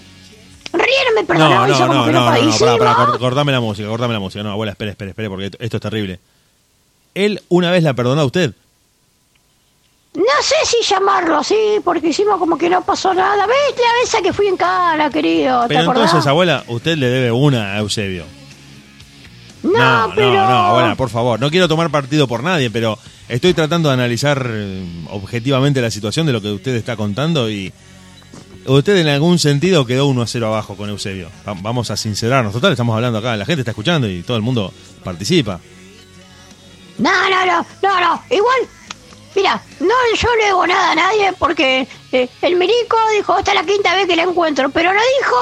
[0.74, 0.78] No
[1.16, 3.52] me No, perdonó, no, como no, que no, no, no, no, pará, pará, cort- cortame
[3.52, 4.44] la música, cortame la música.
[4.44, 6.20] No, abuela, espere, espere, espere, porque esto es terrible.
[7.16, 8.54] Él una vez la perdonó a usted.
[10.16, 13.46] No sé si llamarlo así, porque hicimos como que no pasó nada.
[13.46, 15.62] ¿Ves la vez que fui en cara, querido?
[15.64, 16.06] ¿Te Pero acordás?
[16.06, 18.26] entonces, abuela, usted le debe una a Eusebio.
[19.64, 20.34] no, no, pero...
[20.34, 21.40] no, abuela, por favor.
[21.40, 26.26] No quiero tomar partido por nadie, pero estoy tratando de analizar eh, objetivamente la situación
[26.26, 27.72] de lo que usted está contando y
[28.66, 31.30] usted en algún sentido quedó 1 a 0 abajo con Eusebio.
[31.48, 32.52] Va- vamos a sincerarnos.
[32.52, 35.60] Total, estamos hablando acá, la gente está escuchando y todo el mundo participa.
[36.98, 38.24] No, no, no, no, no.
[38.30, 38.60] Igual,
[39.36, 43.52] mira, no, yo no le digo nada a nadie porque eh, el milico dijo, esta
[43.52, 45.36] es la quinta vez que la encuentro, pero no dijo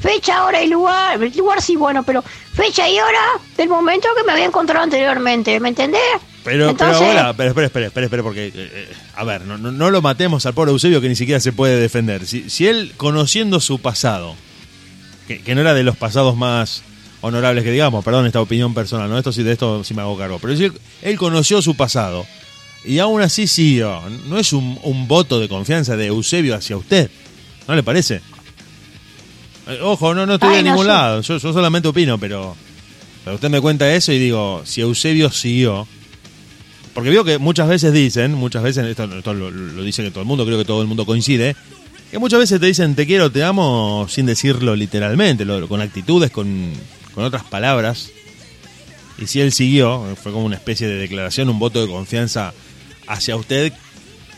[0.00, 1.22] fecha, hora y lugar.
[1.22, 2.22] El lugar sí, bueno, pero
[2.54, 3.20] fecha y hora
[3.56, 6.00] del momento que me había encontrado anteriormente, ¿me entendés?
[6.44, 9.58] Pero, Entonces, pero abuela, pero espere, espere, espere, espere, porque, eh, eh, a ver, no,
[9.58, 12.26] no, no lo matemos al pobre Eusebio que ni siquiera se puede defender.
[12.26, 14.34] Si, si él, conociendo su pasado,
[15.28, 16.82] que, que no era de los pasados más
[17.20, 20.18] honorables que digamos, perdón esta opinión personal, no esto sí de esto sí me hago
[20.18, 22.26] cargo, pero si él, él conoció su pasado
[22.84, 27.10] y aún así siguió, no es un, un voto de confianza de Eusebio hacia usted,
[27.68, 28.20] ¿no le parece?
[29.68, 32.56] Eh, Ojo, no, no estoy de no ningún lado, yo, yo solamente opino, pero,
[33.24, 35.86] pero usted me cuenta eso y digo, si Eusebio siguió,
[36.94, 40.20] porque veo que muchas veces dicen, muchas veces, esto, esto lo, lo dice que todo
[40.22, 41.54] el mundo, creo que todo el mundo coincide,
[42.10, 46.30] que muchas veces te dicen te quiero, te amo, sin decirlo literalmente, lo- con actitudes,
[46.30, 46.72] con,
[47.14, 48.10] con otras palabras.
[49.18, 52.52] Y si él siguió, fue como una especie de declaración, un voto de confianza
[53.06, 53.72] hacia usted,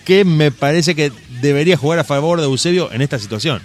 [0.04, 3.62] que me parece que debería jugar a favor de Eusebio en esta situación.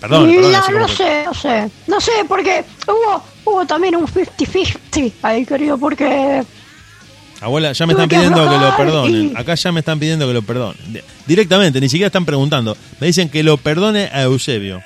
[0.00, 0.52] Perdón, perdón.
[0.52, 6.44] no, sé, no sé, no sé, porque hubo, hubo también un 50-50 ahí, querido, porque
[7.40, 9.32] Abuela, ya me están pidiendo que lo perdonen.
[9.32, 10.76] y- Acá ya me están pidiendo que lo perdonen.
[10.92, 12.76] Di- Directamente, ni siquiera están preguntando.
[13.00, 14.82] Me dicen que lo perdone a Eusebio.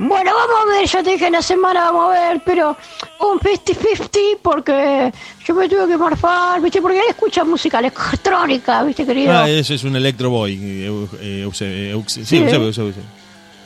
[0.00, 2.76] Bueno, vamos a ver, yo te dije en la semana, vamos a ver, pero
[3.18, 5.12] un 50-50 porque
[5.44, 6.80] yo me tuve que morfar, ¿viste?
[6.80, 9.32] Porque él escucha música electrónica, ¿viste, querido?
[9.32, 10.54] Ah, eso es un Electro Boy.
[10.56, 12.36] Eu- eh, Eusebio, Euse- sí.
[12.36, 12.92] Eusebio, Eusebio.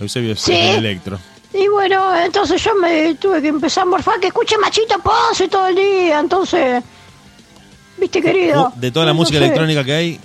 [0.00, 0.52] Eusebio es Sí.
[0.54, 1.18] el Electro.
[1.52, 5.66] Y bueno, entonces yo me tuve que empezar a morfar, que escuche Machito Ponce todo
[5.66, 6.82] el día, entonces...
[7.98, 8.72] viste, querido.
[8.76, 9.44] De toda la No música sé.
[9.44, 10.20] electrónica que hay,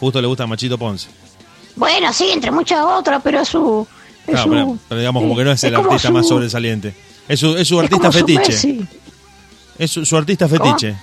[0.00, 1.08] justo le gusta Machito Ponce.
[1.76, 3.86] Bueno, sí, entre muchas otras, pero es su...
[4.26, 6.94] es Claro, su- pero, digamos como que no es el artista su- más sobresaliente.
[7.28, 8.86] Es su, es su artista fetiche.
[9.78, 10.64] Es su, su artista ¿Cómo?
[10.64, 10.96] fetiche.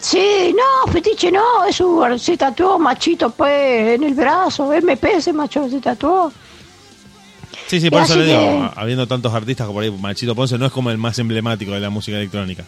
[0.00, 5.32] Sí, no, fetiche no, es su, se tatuó machito pues en el brazo, MP ese
[5.32, 6.30] macho se tatuó.
[7.66, 10.58] Sí, sí, por eso le digo, que- habiendo tantos artistas como por ahí, Machito Ponce
[10.58, 12.64] no es como el más emblemático de la música electrónica.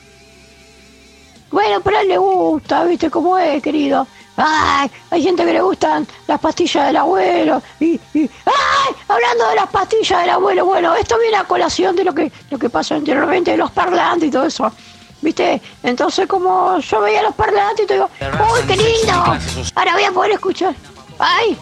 [1.51, 4.07] Bueno, pero a él le gusta, viste cómo es, querido.
[4.37, 7.63] Ay, hay gente que le gustan las pastillas del abuelo.
[7.81, 12.05] Y, y- ay, hablando de las pastillas del abuelo, bueno, esto viene a colación de
[12.05, 14.71] lo que, lo que pasó anteriormente, de los parlantes y todo eso.
[15.23, 15.63] ¿Viste?
[15.83, 19.13] Entonces, como yo veía los parlantes, y te digo, ¡Uy, qué lindo!
[19.75, 20.75] Ahora voy a poder escuchar.
[21.19, 21.57] ¡Ay!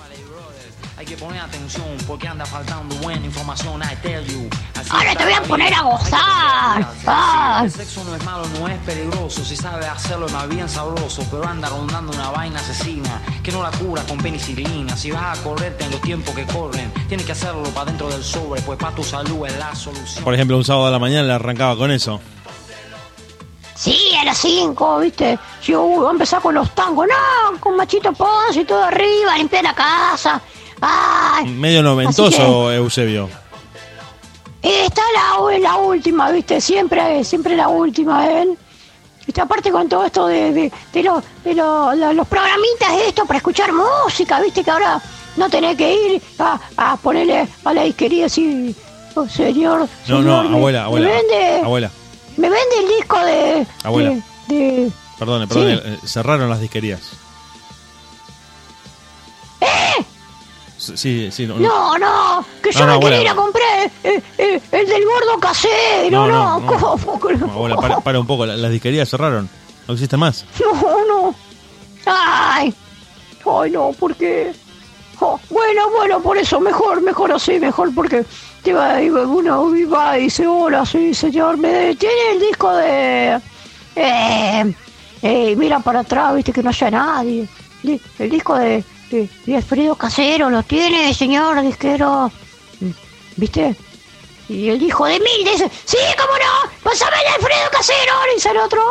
[1.05, 4.49] Hay que poner atención porque anda faltando buena información, I tell you.
[4.75, 6.89] Así Ahora te voy a poner a gozar.
[7.07, 7.67] Ay.
[7.67, 9.45] El sexo no es malo, no es peligroso.
[9.45, 11.23] Si sabe hacerlo es más bien sabroso.
[11.31, 14.97] Pero anda rondando una vaina asesina que no la cura con penicilina.
[14.97, 18.25] Si vas a correrte en los tiempos que corren, tienes que hacerlo para dentro del
[18.25, 20.25] sobre, pues para tu salud es la solución.
[20.25, 22.19] Por ejemplo, un sábado a la mañana le arrancaba con eso.
[23.75, 25.39] Sí, a las 5, ¿viste?
[25.63, 27.07] Yo uy, voy a empezar con los tangos.
[27.07, 30.41] No, con Machito Ponce y todo arriba, limpiar la casa.
[30.81, 33.29] Ay, Medio noventoso, Eusebio.
[34.63, 36.61] esta es la, la última, ¿viste?
[36.61, 38.57] Siempre, siempre la última, él.
[39.27, 39.41] ¿Viste?
[39.41, 43.39] Aparte con todo esto de, de, de, lo- de lo- la- los programitas esto para
[43.39, 44.63] escuchar música, ¿viste?
[44.63, 45.01] Que ahora
[45.37, 48.75] no tenés que ir a, a ponerle a la disquería así,
[49.15, 49.81] oh, señor.
[49.81, 49.87] No,
[50.19, 51.09] señor, no, me- abuela, me abuela.
[51.09, 51.91] vende- Abuela,
[52.37, 53.67] Me vende el disco de...
[53.85, 54.11] Abuela.
[54.11, 54.23] de-
[54.55, 55.83] de perdone, perdone, Sí.
[55.87, 57.01] eh, cerraron las disquerías.
[60.97, 64.23] Sí, sí, no, No, no, que yo No, no, me quería ir a comprar eh,
[64.39, 66.61] eh, el del gordo casero, no.
[66.61, 69.49] No, abuela, para, para un poco, la- las disquerías cerraron.
[69.87, 70.45] No existen más.
[70.61, 71.35] No, no.
[72.07, 72.75] Ay,
[73.47, 74.53] ay, no, porque.
[75.21, 78.25] Oh, bueno, bueno, por eso, mejor, mejor así, mejor, porque
[78.63, 83.41] te va, iba- uno iba y dice, hola, sí, señor, me tiene el disco de.
[83.97, 84.75] Eh,
[85.23, 87.49] eh, mira para atrás, viste que no haya nadie.
[87.83, 88.83] Di- El disco de,
[89.15, 92.31] de, de Alfredo Casero, ¿lo tiene, señor disquero?
[93.37, 93.77] ¿Viste?
[94.49, 98.51] Y el hijo de mil dice, sí, cómo no, pásame el Alfredo Casero, le dice
[98.51, 98.83] el otro.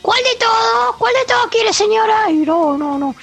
[0.00, 0.96] ¿Cuál de todo?
[0.98, 2.30] ¿Cuál de todo quiere, señora?
[2.30, 3.14] Y no, no, no.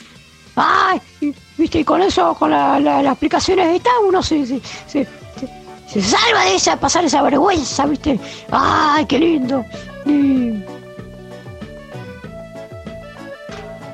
[0.55, 4.45] Ay, y, viste, y con eso, con la, la, las aplicaciones de esta, uno se,
[4.45, 8.19] se, se, salva de esa, pasar esa vergüenza, viste.
[8.51, 9.65] Ay, qué lindo.
[10.05, 10.63] Y-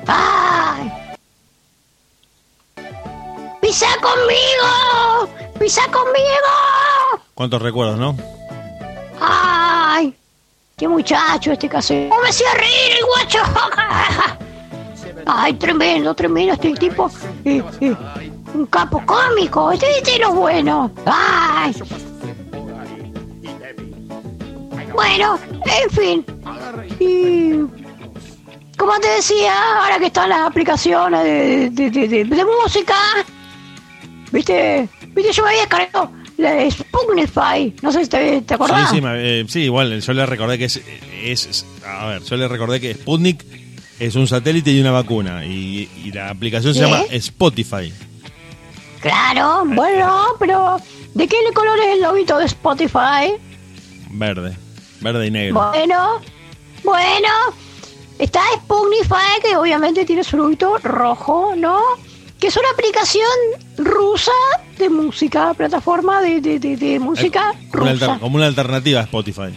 [0.06, 1.01] Ay.
[3.62, 5.30] ¡Pisa conmigo!
[5.58, 7.22] ¡Pisa conmigo!
[7.34, 8.16] ¿Cuántos recuerdos, no?
[9.20, 10.14] ¡Ay!
[10.76, 12.08] ¡Qué muchacho este casero!
[12.14, 13.38] ¡No me hacía reír el guacho!
[15.26, 17.08] ¡Ay, tremendo, tremendo este tipo!
[17.44, 17.96] Eh, eh,
[18.54, 20.90] un capo cómico, este, es lo bueno.
[21.06, 21.72] ¡Ay!
[24.92, 26.26] Bueno, en fin.
[26.98, 27.52] Y...
[28.76, 32.96] Como te decía, ahora que están las aplicaciones de, de, de, de- de música,
[34.32, 34.88] ¿viste?
[35.14, 35.32] ¿Viste?
[35.32, 37.74] Yo me había descargado la de Spotify.
[37.82, 38.90] No sé si te, te acordás.
[38.90, 40.80] Sí, sí, me- eh, sí, igual, yo le recordé que es,
[41.22, 43.44] es, es- A ver, yo le recordé que Sputnik
[44.00, 45.44] es un satélite y una vacuna.
[45.44, 46.86] Y, y la aplicación se ¿Qué?
[46.86, 47.92] llama Spotify.
[49.00, 50.76] Claro, bueno, pero
[51.14, 53.34] ¿de qué color es el lobito de Spotify?
[54.10, 54.56] Verde.
[55.00, 55.54] Verde y negro.
[55.72, 56.20] Bueno,
[56.84, 57.28] bueno,
[58.18, 61.80] está Spotify, que obviamente tiene su lobito rojo, ¿no?
[62.42, 63.22] Que es una aplicación
[63.78, 64.32] rusa
[64.76, 68.18] de música, plataforma de, de, de, de música rusa.
[68.18, 69.54] como una alternativa a Spotify.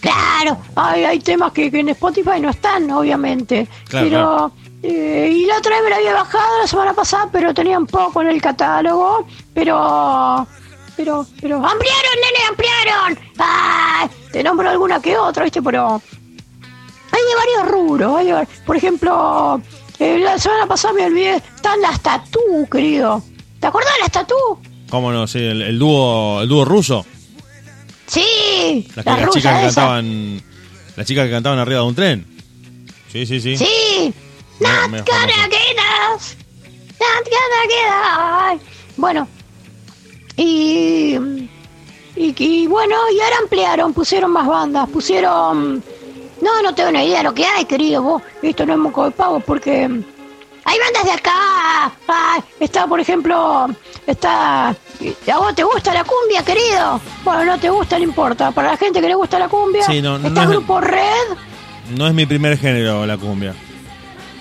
[0.00, 3.68] Claro, hay, hay temas que, que en Spotify no están, obviamente.
[3.88, 4.52] Claro, pero.
[4.82, 8.20] eh, y la otra vez me la había bajado la semana pasada, pero tenían poco
[8.20, 9.24] en el catálogo.
[9.54, 10.44] Pero.
[10.96, 11.24] Pero.
[11.40, 11.56] Pero.
[11.64, 12.46] ¡Ampliaron, nene!
[12.48, 13.18] ¡Ampliaron!
[13.38, 14.08] ¡Ay!
[14.32, 15.62] Te nombro alguna que otra, ¿viste?
[15.62, 16.02] Pero.
[17.12, 18.16] Hay de varios rubros.
[18.16, 19.62] hay de por ejemplo,
[19.98, 21.36] eh, la semana pasada me olvidé.
[21.36, 23.22] Están las tatú, querido.
[23.60, 24.34] ¿Te acuerdas de las tatú?
[24.90, 25.26] ¿Cómo no?
[25.26, 27.04] Sí, el, el dúo, el dúo ruso.
[28.06, 30.42] Sí, Las, chicas que cantaban.
[30.96, 32.26] Las chicas que cantaban arriba de un tren.
[33.10, 33.56] Sí, sí, sí.
[33.56, 34.14] Sí.
[34.60, 35.50] Me- Not me gonna famoso.
[35.50, 35.76] get
[36.14, 36.36] us.
[37.00, 38.62] Not gonna get us.
[38.96, 39.28] Bueno.
[40.36, 41.16] Y,
[42.16, 45.82] y, y bueno, y ahora ampliaron, pusieron más bandas, pusieron...
[46.40, 48.22] No, no tengo ni idea de lo que hay, querido, vos.
[48.42, 49.88] Esto no es moco de pavo porque...
[50.66, 51.92] Hay bandas de acá.
[52.08, 53.66] Ah, está, por ejemplo,
[54.06, 54.68] está...
[54.70, 57.00] ¿A vos te gusta la cumbia, querido?
[57.22, 58.50] Bueno, no te gusta, no importa.
[58.50, 61.36] Para la gente que le gusta la cumbia, Sí, no, no está es- Grupo Red.
[61.98, 63.54] No es mi primer género la cumbia.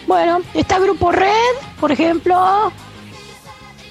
[0.08, 2.71] Bueno, está Grupo Red, por ejemplo,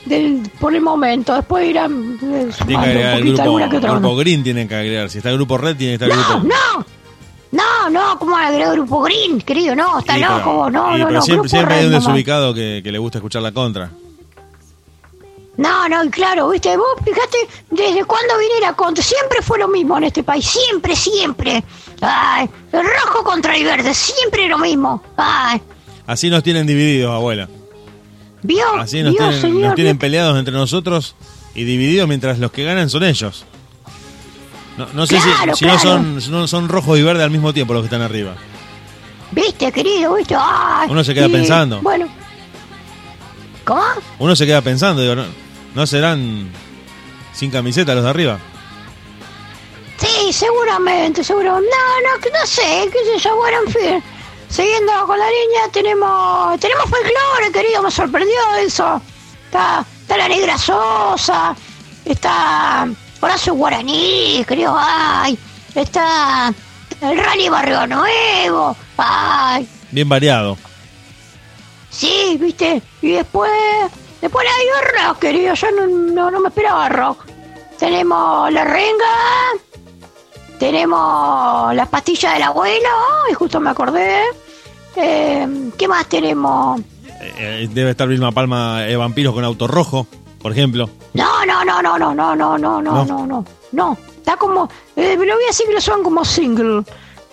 [0.06, 1.34] del, por el momento.
[1.34, 4.16] Después irán eh, sumando un agregar el poquito grupo, alguna que otra grupo.
[4.16, 5.10] Green, tienen que agregar.
[5.10, 6.48] Si está el grupo Red, tiene que estar el No, grupo.
[6.78, 6.86] no,
[7.52, 9.74] no, no, ¿cómo van a agregar Grupo Green, querido?
[9.76, 12.80] No, está Sí, loco, vos, no, no, pero no, siempre, siempre hay un desubicado que,
[12.82, 13.90] que le gusta escuchar la contra.
[15.58, 17.36] No, no, y claro, viste, vos fíjate
[17.70, 21.62] desde cuándo viene la contra, siempre fue lo mismo en este país, siempre, siempre.
[22.00, 25.02] Ay, el rojo contra el verde, siempre lo mismo.
[25.16, 25.60] Ay,
[26.06, 27.48] Así nos tienen divididos, abuela.
[28.42, 31.14] vio, Así nos vio, tienen, señor, nos tienen peleados entre nosotros
[31.54, 33.44] y divididos mientras los que ganan son ellos.
[34.86, 35.88] No, no sé si- Claro, si, no, claro.
[36.20, 38.34] son, no son rojos y verdes al mismo tiempo los que están arriba.
[39.30, 40.88] Viste, querido, viste, ay.
[40.90, 41.80] Uno se queda y, pensando.
[41.80, 42.06] Bueno.
[43.64, 43.82] ¿Cómo?
[44.18, 45.24] Uno se queda pensando, digo, ¿no,
[45.74, 46.50] no serán
[47.32, 48.38] sin camiseta los de arriba?
[49.98, 51.68] Sí, seguramente, seguramente.
[51.70, 54.02] No, no, no sé, qué sé yo, bueno, en fin.
[54.48, 59.00] Siguiendo con la línea, tenemos tenemos folclore, querido, me sorprendió eso.
[59.46, 61.54] Está, está la negra Sosa,
[62.04, 62.86] está
[63.22, 65.38] Horacio Guaraní, querido, ay.
[65.76, 66.52] Está
[67.00, 69.68] el Rally Barrio Nuevo, ay.
[69.92, 70.58] Bien variado.
[71.88, 72.82] Sí, viste.
[73.00, 73.52] Y después,
[74.20, 75.54] después hay rock, querido.
[75.54, 77.24] Yo no, no, no me esperaba rock.
[77.78, 79.14] Tenemos la renga.
[80.58, 82.88] Tenemos las pastillas del abuelo.
[83.30, 84.22] Y justo me acordé.
[84.96, 86.80] Eh, ¿Qué más tenemos?
[87.20, 90.06] Eh, eh, debe estar Vilma Palma Vampiros con auto rojo,
[90.42, 90.90] por ejemplo.
[91.14, 93.26] No, no, no, no, no, no, no, no, no, ¿No?
[93.26, 93.98] no, no.
[94.16, 94.68] Está como.
[94.96, 96.82] Eh, lo voy a decir que son como single.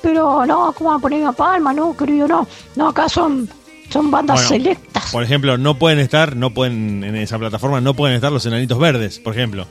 [0.02, 1.74] Pero no, ¿cómo van a poner a palma?
[1.74, 2.48] No, querido, no.
[2.76, 3.50] No, acá son,
[3.90, 5.12] son bandas Bueno, selectas.
[5.12, 8.80] Por ejemplo, no pueden estar, no pueden en esa plataforma, no pueden estar los enanitos
[8.80, 9.66] verdes, por ejemplo.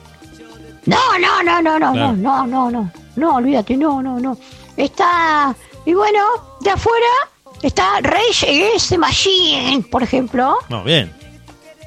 [0.85, 2.13] No, no, no, no, no, Claro.
[2.13, 4.37] no, no, no, no, no, olvídate, no, no, no.
[4.77, 5.55] Está,
[5.87, 6.21] y bueno,
[6.61, 7.07] de afuera
[7.63, 10.57] está Rage Against the Machine, por ejemplo.
[10.69, 11.13] No, bien.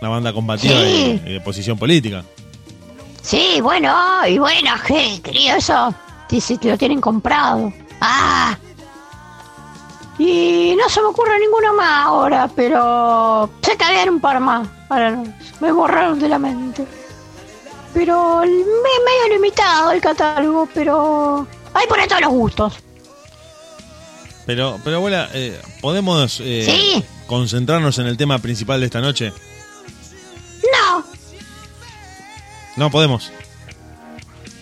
[0.01, 1.21] Una banda combativa Sí.
[1.25, 2.23] y, y de posición política.
[3.21, 3.93] Sí, bueno,
[4.27, 5.93] y bueno, je, querido, eso,
[6.27, 7.71] dice que lo tienen comprado.
[8.01, 8.57] Ah.
[10.17, 14.67] Y no se me ocurre ninguna más ahora, pero sé que había un par más.
[14.89, 15.23] Ahora no,
[15.59, 16.85] me borraron de la mente.
[17.93, 22.73] Pero me- medio limitado el catálogo, pero hay para todos los gustos.
[24.45, 27.05] Pero, pero abuela, eh, ¿podemos eh, Sí.
[27.27, 29.31] concentrarnos en el tema principal de esta noche?
[32.75, 33.31] No podemos.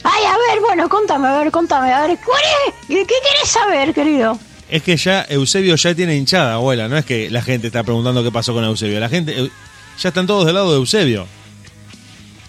[0.04, 2.74] Ay, a ver, bueno, contame, a ver, contame, a ver, ¿cuál es?
[2.88, 4.40] ¿Qué, qué querés saber, querido?
[4.70, 6.88] Es que ya Eusebio ya tiene hinchada, abuela.
[6.88, 9.00] No es que la gente está preguntando qué pasó con Eusebio.
[9.00, 9.52] La gente
[10.00, 11.26] ya están todos del lado de Eusebio.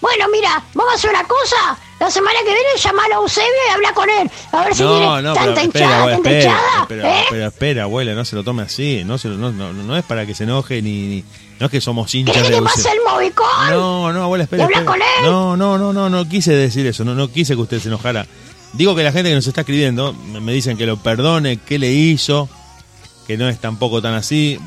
[0.01, 1.79] Bueno, mira, vamos a hacer una cosa.
[1.99, 4.31] La semana que viene llamalo a Eusebio y habla con él.
[4.53, 6.87] A ver si No, tiene no, pero tanta espera, hinchada, abuela, tanta espera, hinchada.
[6.88, 7.25] pero, ¿eh?
[7.31, 9.03] pero espera, abuela, no se lo tome así.
[9.05, 11.25] No, se lo- no, no, no es para que se enoje ni, ni-
[11.61, 12.90] no es que somos hinchas ¿Querés que de Eusebio.
[12.90, 13.46] el movicón?
[13.70, 14.62] No, no, abuela, espera.
[14.62, 14.92] ¿Y hablas espera.
[14.92, 15.31] con él?
[15.31, 17.05] No, no, no, no, no quise decir eso.
[17.05, 18.27] No, no quise que usted se enojara.
[18.73, 21.92] Digo que la gente que nos está escribiendo me dicen que lo perdone, qué le
[21.92, 22.49] hizo,
[23.27, 24.59] que no es tampoco tan así.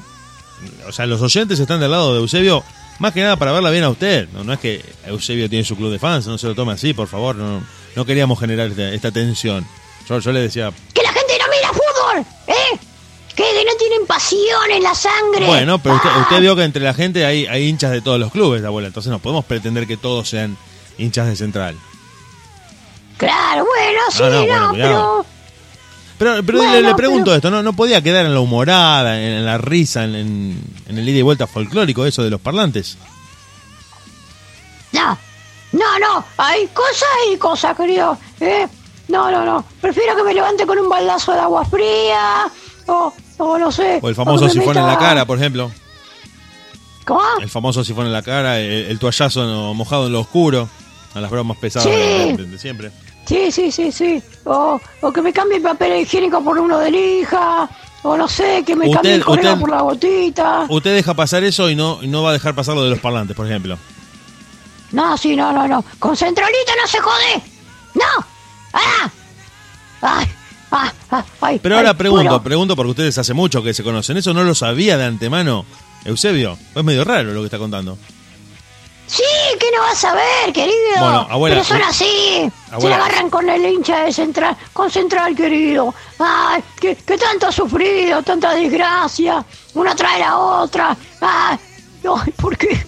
[0.88, 2.63] O sea, los oyentes están del lado de Eusebio,
[2.99, 4.29] más que nada para verla bien a usted.
[4.32, 6.93] No, no es que Eusebio tiene su club de fans, no se lo tome así,
[6.93, 7.36] por favor.
[7.36, 7.63] No,
[7.95, 9.65] no queríamos generar esta, esta tensión.
[10.08, 12.79] Yo, yo le decía, Que la gente no mira fútbol, ¿eh?
[13.36, 15.46] Que, que no tienen pasión en la sangre.
[15.48, 18.19] bueno, pero usted, Ah, usted vio que entre la gente hay, hay hinchas de todos
[18.19, 18.88] los clubes, abuela.
[18.88, 20.56] Entonces no podemos pretender que todos sean
[21.00, 21.76] hinchas de Central.
[23.17, 25.26] Claro, bueno, sí, Ah, no, no, bueno, pero...
[26.19, 27.63] Pero, pero Bueno, le, le pregunto pero- esto, ¿no?
[27.63, 31.17] ¿no podía quedar en la humorada, en, en la risa, en, en- en el ida
[31.17, 32.98] y vuelta folclórico eso de los parlantes?
[34.91, 35.17] No,
[35.72, 38.17] no, no, hay cosas y cosas, querido.
[38.39, 38.67] ¿eh?
[39.08, 39.65] No, no, no.
[39.82, 42.46] Prefiero que me levante con un baldazo de agua fría.
[42.88, 44.00] O, o no sé.
[44.02, 45.72] O el famoso sifón en la cara, por ejemplo.
[47.06, 47.22] ¿Cómo?
[47.41, 50.69] El famoso sifón en la cara, el, el toallazo no- mojado en lo oscuro,
[51.13, 51.91] a las bromas pesadas Sí.
[51.91, 52.91] de, de- de siempre.
[53.26, 54.22] Sí, sí, sí, sí.
[54.46, 57.69] O, o que me cambie el papel higiénico por uno de lija.
[58.06, 60.65] O no sé, que me Usted- cambie el correo por la gotita.
[60.69, 63.00] Usted deja pasar eso y no, y no va a dejar pasar lo de los
[63.00, 63.78] parlantes, por ejemplo.
[64.91, 65.84] No, sí, no, no, no.
[66.00, 67.41] Con centralito no se jode.
[67.96, 68.26] No.
[68.74, 69.10] ¡Ah!
[70.02, 70.28] ¡Ay!
[70.75, 70.91] ¡Ah!
[71.12, 72.43] ah, ay, Pero ahora ay, pregunto, bueno.
[72.43, 74.17] pregunto porque ustedes hace mucho que se conocen.
[74.17, 75.65] ¿Eso no lo sabía de antemano,
[76.03, 76.57] Eusebio?
[76.73, 77.97] Es medio raro lo que está contando.
[79.05, 79.21] Sí,
[79.59, 80.73] que no vas a ver, querido.
[80.99, 82.49] Bueno, abuela, Pero son así.
[82.79, 85.93] Se la agarran con el hincha de Central, con Central, querido.
[86.17, 89.45] Ay, que, que tanto ha sufrido, tanta desgracia.
[89.75, 90.97] Una trae la otra.
[91.21, 91.57] Ay,
[92.36, 92.83] ¿por qué?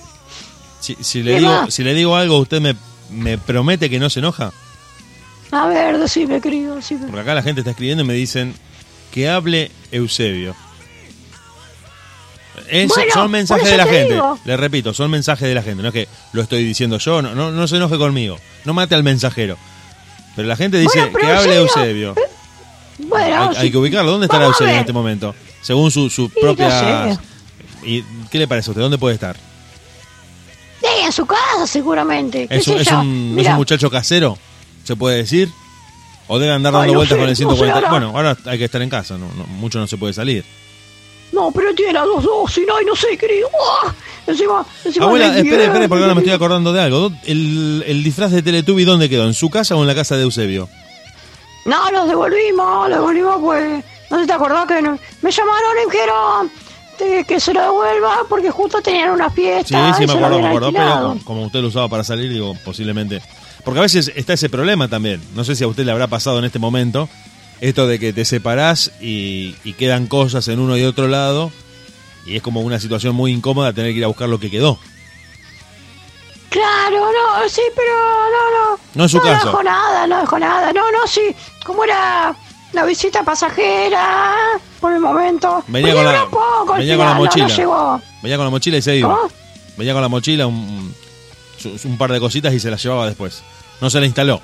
[0.80, 2.76] Si, si le ¿Qué digo, si le digo algo, ¿usted me,
[3.12, 4.52] me promete que no se enoja?
[5.56, 7.06] A ver, decime, querido, decime.
[7.06, 8.54] Porque acá la gente está escribiendo y me dicen
[9.12, 10.56] que hable Eusebio.
[12.70, 14.14] Es- Bueno, son mensajes de la te gente.
[14.16, 14.40] digo.
[14.46, 15.82] Le repito, son mensajes de la gente.
[15.82, 18.38] No es que lo estoy diciendo yo, no, no, no se enoje conmigo.
[18.64, 19.58] No mate al mensajero.
[20.36, 22.16] Pero la gente dice Bueno, que hable Eusebio, Eusebio.
[23.08, 24.12] Bueno, hay, que ubicarlo.
[24.12, 25.36] ¿Dónde estará Eusebio en este momento?
[25.62, 27.14] Según su, propia...
[27.16, 27.20] sé.
[27.84, 28.82] ¿Y qué le parece a usted?
[28.82, 29.36] ¿Dónde puede estar?
[30.82, 32.48] Sí, en su casa seguramente.
[32.48, 33.00] ¿Qué ¿Es un, sé es yo?
[33.00, 34.38] un- es un Mirá, muchacho casero?
[34.86, 35.52] ¿Se puede decir?
[36.28, 37.76] ¿O debe andar Ay, dando no vueltas sé, con el no sé 140?
[37.76, 37.90] ahora.
[37.92, 40.46] bueno, ahora hay que estar en casa, no, no- mucho no se puede salir.
[41.32, 43.50] No, pero tiene las dos dosis, no, y no sé, querido.
[43.84, 43.94] ¡Ah!
[44.26, 47.10] Encima, encima Abuela, espere, espere, porque ahora me estoy acordando de algo.
[47.10, 49.26] ¿Dó- ¿El, el disfraz de Teletubby dónde quedó?
[49.26, 50.70] ¿En su casa o en la casa de Eusebio?
[51.66, 53.84] No, los devolvimos, los devolvimos, pues.
[54.10, 56.52] ¿No te acordás que no- me llamaron y me dijeron
[56.98, 59.94] de que se lo devuelva porque justo tenían una Sí, fiesta?
[59.98, 60.72] sí, y me acuerdo, me acuerdo.
[60.72, 63.22] Pero como- usted lo usaba para salir, digo, posiblemente.
[63.64, 65.22] Porque a veces está ese problema también.
[65.36, 67.10] No sé si a usted le habrá pasado en este momento.
[67.62, 71.52] Esto de que te separás y, y quedan cosas en uno y otro lado.
[72.26, 74.78] Y es como una situación muy incómoda tener que ir a buscar lo que quedó.
[76.50, 78.80] Claro, no, sí, pero no, no.
[78.94, 79.48] No es su no caso.
[79.48, 80.72] dejó nada, no dejó nada.
[80.72, 81.36] No, no, sí.
[81.66, 82.36] Como era
[82.76, 84.36] la visita pasajera
[84.80, 85.64] por el momento.
[85.68, 87.48] Venía con la, poco, con la mochila.
[87.48, 88.02] No, llegó.
[88.22, 89.16] venía con la mochila y se iba.
[89.16, 89.30] ¿Cómo?
[89.78, 90.94] Venía con la mochila un
[91.98, 93.42] par de cositas y se las llevaba después.
[93.82, 94.42] No se la instaló.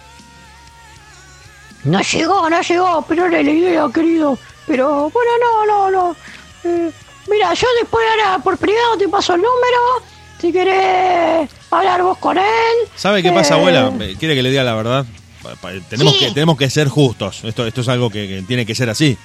[1.83, 4.37] No llegó, no llegó, pero era la idea, querido.
[4.67, 6.15] Pero bueno, no, no, no.
[6.63, 6.91] Eh,
[7.29, 10.05] mira, yo después ahora por privado te paso el número.
[10.39, 12.75] Si querés hablar vos con él.
[12.95, 13.91] ¿Sabe qué pasa, Eh, abuela?
[13.99, 15.05] Eh, ¿Quiere que le diga la verdad?
[15.89, 16.19] Tenemos, Sí.
[16.19, 17.43] que, tenemos que ser justos.
[17.43, 19.17] Esto, esto es algo que, que tiene que ser así.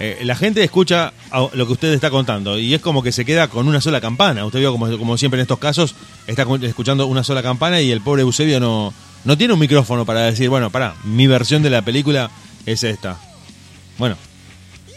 [0.00, 1.12] Eh, la gente escucha
[1.54, 4.44] lo que usted está contando y es como que se queda con una sola campana.
[4.46, 5.94] Usted vio como, como siempre en estos casos,
[6.28, 10.04] está cu- escuchando una sola campana y el pobre Eusebio no, no tiene un micrófono
[10.06, 12.30] para decir, bueno, pará, mi versión de la película
[12.64, 13.18] es esta.
[13.98, 14.16] Bueno,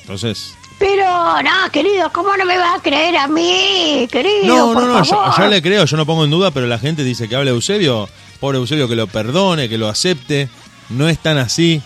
[0.02, 0.54] entonces...
[0.82, 1.06] Pero
[1.44, 4.48] no, querido, ¿cómo no me vas a creer a mí, querido?
[4.48, 7.30] No, no, no, yo, le creo, yo no pongo en duda, pero la gente dice
[7.30, 10.50] que hable Eusebio, pobre Eusebio, que lo perdone, que lo acepte.
[10.90, 11.82] No es tan así.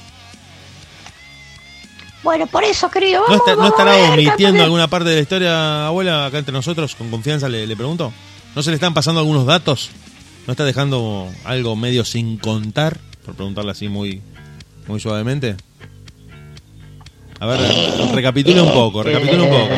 [2.24, 5.16] Bueno, por eso, querido, ¿No, vamos, está- no vamos estará ver, omitiendo alguna parte de
[5.18, 6.96] la historia, abuela, acá entre nosotros?
[6.96, 8.12] Con confianza le, le pregunto.
[8.56, 9.90] ¿No se le están pasando algunos datos?
[10.48, 12.98] ¿No está dejando algo medio sin contar?
[13.26, 14.22] Por preguntarle así muy,
[14.88, 15.56] muy suavemente.
[17.40, 17.60] A ver,
[18.14, 19.74] recapitule un poco, recapitule un poco.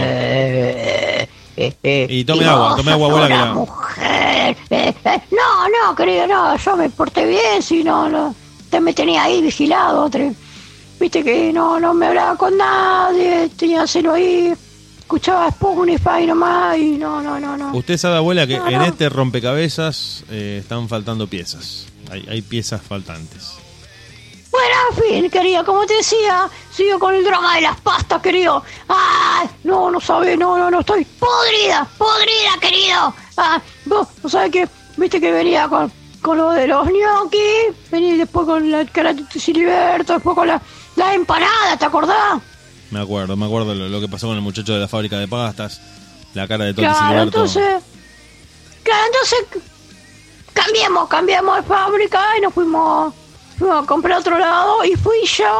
[2.09, 4.57] Y tome agua, tome agua, abuela, que una la- mujer.
[4.69, 8.93] Eh, eh, no, no, querido, no, yo me porté bien, si no, no, usted me
[8.93, 10.09] tenía ahí vigilado,
[10.99, 14.53] viste que no, no me hablaba con nadie, tenía celo ahí,
[14.99, 17.71] escuchaba Spotify nomás y no, no, no, no.
[17.75, 18.85] Usted sabe, abuela, que No, en no.
[18.85, 21.87] este rompecabezas eh, están faltando piezas.
[22.11, 23.53] Hay, hay piezas faltantes.
[24.57, 28.63] Bueno, en fin, querido, como te decía, sigo con el drama de las pastas, querido.
[28.89, 33.13] Ah, no, no sabes, no, no, no, estoy podrida, podrida, querido.
[33.37, 34.67] Ah, vos, ¿no sabes qué?
[34.95, 35.91] Viste que venía con,
[36.23, 37.37] con lo de los gnocchi,
[37.91, 40.59] vení después con la carátula Siliberto, después con la,
[40.95, 42.41] la empanada, ¿te acordás?
[42.89, 45.27] Me acuerdo, me acuerdo lo, lo que pasó con el muchacho de la fábrica de
[45.27, 45.79] pastas,
[46.33, 47.25] la cara de Toti Claro, Siliberto.
[47.27, 47.83] entonces,
[48.81, 49.61] claro, entonces
[50.53, 53.13] cambiamos, cambiamos de fábrica y nos fuimos,
[53.61, 55.59] a comprar a otro lado y fui yo,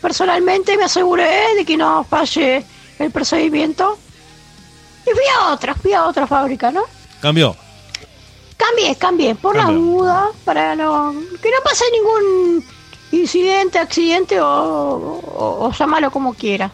[0.00, 2.64] personalmente me aseguré de que no falle
[2.98, 3.98] el procedimiento
[5.06, 6.82] y fui a otra, fui a otra fábrica, ¿no?
[7.20, 7.56] Cambió.
[8.56, 9.80] Cambié, cambié, por la Cambió.
[9.82, 12.64] duda, para no, que no pase ningún
[13.10, 16.70] incidente, accidente o, o, o llámalo como quiera.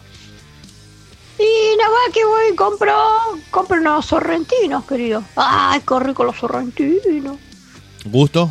[1.39, 2.93] Y nada más que voy y compro,
[3.49, 5.23] compro unos sorrentinos, querido.
[5.35, 7.37] Ay, qué rico los sorrentinos.
[8.05, 8.49] ¿Gusto?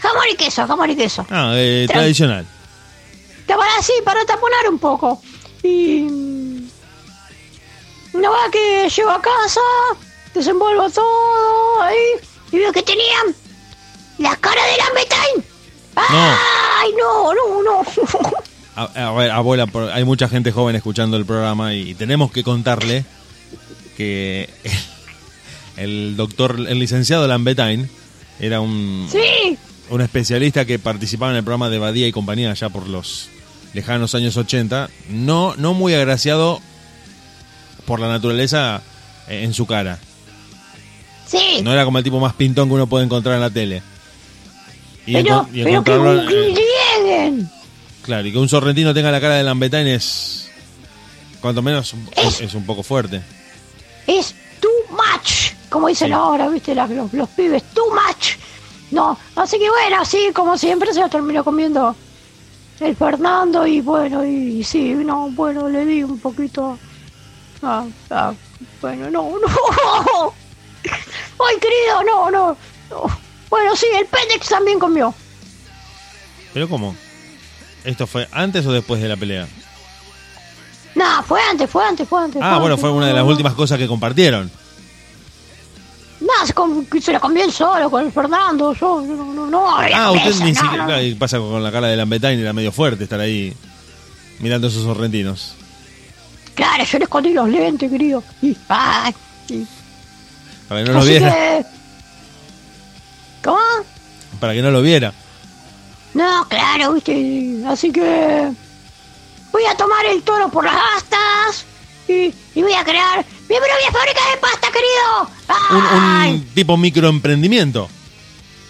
[0.00, 1.26] Jamón y queso, jamón y queso.
[1.30, 2.46] Ah, eh, tradicional.
[3.46, 5.20] Que para así, para taponar un poco.
[5.62, 6.06] Y...
[8.12, 9.60] Nada más que llego a casa,
[10.34, 11.96] desenvuelvo todo ahí,
[12.50, 13.26] y veo que tenían
[14.18, 15.44] la cara de la Metain.
[15.94, 17.84] ¡Ay, no, no, no!
[18.74, 23.04] A, a ver, abuela, hay mucha gente joven escuchando el programa y tenemos que contarle
[23.96, 24.48] que
[25.76, 27.90] el doctor, el licenciado Lambetain
[28.38, 29.58] era un, sí,
[29.90, 33.28] un especialista que participaba en el programa de Badía y compañía ya por los
[33.74, 36.60] lejanos años 80, no, no muy agraciado
[37.86, 38.82] por la naturaleza
[39.28, 39.98] en su cara.
[41.26, 41.60] sí.
[41.62, 43.82] No era como el tipo más pintón que uno puede encontrar en la tele.
[45.06, 47.44] Y, pero, y que
[48.02, 50.48] claro, y que un sorrentino tenga la cara de Lambetain es,
[51.40, 53.22] cuanto menos, es, Es- es un poco fuerte.
[54.06, 55.52] Es too much.
[55.68, 56.12] Como dicen Sí.
[56.12, 58.36] ahora, viste, los, los pibes, too much.
[58.90, 61.94] No, así que bueno, así como siempre se lo terminó comiendo
[62.80, 66.78] el Fernando y bueno, y, sí, no, bueno, le di un poquito.
[67.62, 68.32] Ah, ah,
[68.80, 70.34] bueno, no, no.
[71.46, 72.56] Ay, querido, no, no,
[72.90, 73.18] no.
[73.48, 75.14] Bueno, sí, el Pendex también comió.
[76.52, 76.96] ¿Pero cómo?
[77.84, 79.46] ¿Esto fue antes o después de la pelea?
[80.94, 82.42] No, fue antes, fue antes, fue antes.
[82.42, 84.50] Ah, bueno, antes, fue una de las últimas cosas que compartieron.
[86.46, 88.72] Se, com- se la él solo con el Fernando.
[88.74, 89.66] Yo, no, no, no.
[89.68, 90.86] Ah, usted ni no, siquiera.
[90.86, 93.54] claro, pasa con la cara de Lambertain, era medio fuerte estar ahí
[94.38, 95.54] mirando esos sorrentinos.
[96.54, 98.22] Claro, yo le escondí los lentes, querido.
[98.42, 99.14] Y, ay,
[99.48, 99.66] y-
[100.68, 101.32] Para que no lo viera.
[101.34, 101.64] que...
[103.44, 103.58] ¿Cómo?
[104.38, 105.12] Para que no lo viera.
[106.14, 107.62] No, claro, viste.
[107.66, 108.50] Así que
[109.52, 111.64] voy a tomar el toro por las astas
[112.08, 115.76] y, y voy a crear mi propia fábrica de pasta, querido.
[115.78, 116.32] Un, ¡Ay!
[116.34, 117.88] un tipo microemprendimiento.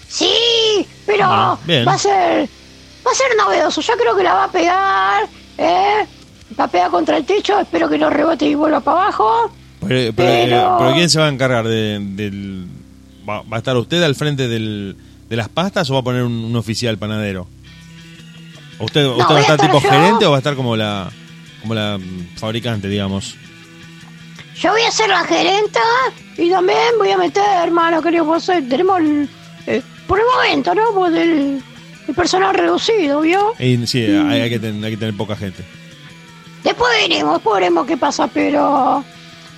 [0.08, 0.32] Sí,
[1.06, 2.48] pero Ah, va a ser
[3.06, 3.80] va a ser novedoso.
[3.80, 5.28] Yo creo que la va a pegar,
[5.58, 6.06] ¿eh?
[6.58, 7.60] Va a pegar contra el techo.
[7.60, 9.52] Espero que no rebote y vuelva para abajo.
[9.86, 12.66] Pero, pero, Pero- eh, pero ¿quién se va a encargar de, del...
[13.28, 14.96] Va, va a estar usted al frente del,
[15.28, 17.46] de las pastas o va a poner un, un oficial panadero?
[18.78, 19.88] ¿O ¿Usted, usted va a estar tipo yo.
[19.88, 21.10] gerente o va a estar como la
[21.62, 21.98] como la
[22.36, 23.36] fabricante, digamos?
[24.60, 25.80] Yo voy a ser la gerenta
[26.36, 28.60] y también voy a meter, hermano, querido José.
[28.60, 29.28] Tenemos el,
[29.66, 30.92] eh, por el momento, ¿no?
[30.94, 31.62] Pues el,
[32.06, 33.54] el personal reducido, ¿vio?
[33.58, 35.64] Y, sí, hay, hay que tener, hay que tener poca gente.
[36.62, 39.02] Después veremos, después veremos qué pasa, pero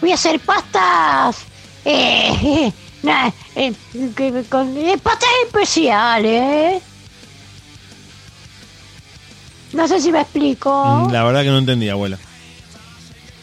[0.00, 1.46] voy a hacer pastas.
[1.84, 2.72] Eh,
[3.02, 3.72] nah, eh,
[4.48, 6.80] con, eh, pastas especiales.
[9.72, 10.84] No sé si me explico.
[11.08, 12.18] Mm, La verdad que no entendí, abuela.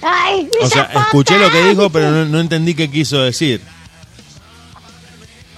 [0.02, 3.62] Ay, O sea, escuché lo que dijo, pero no, no entendí qué quiso decir.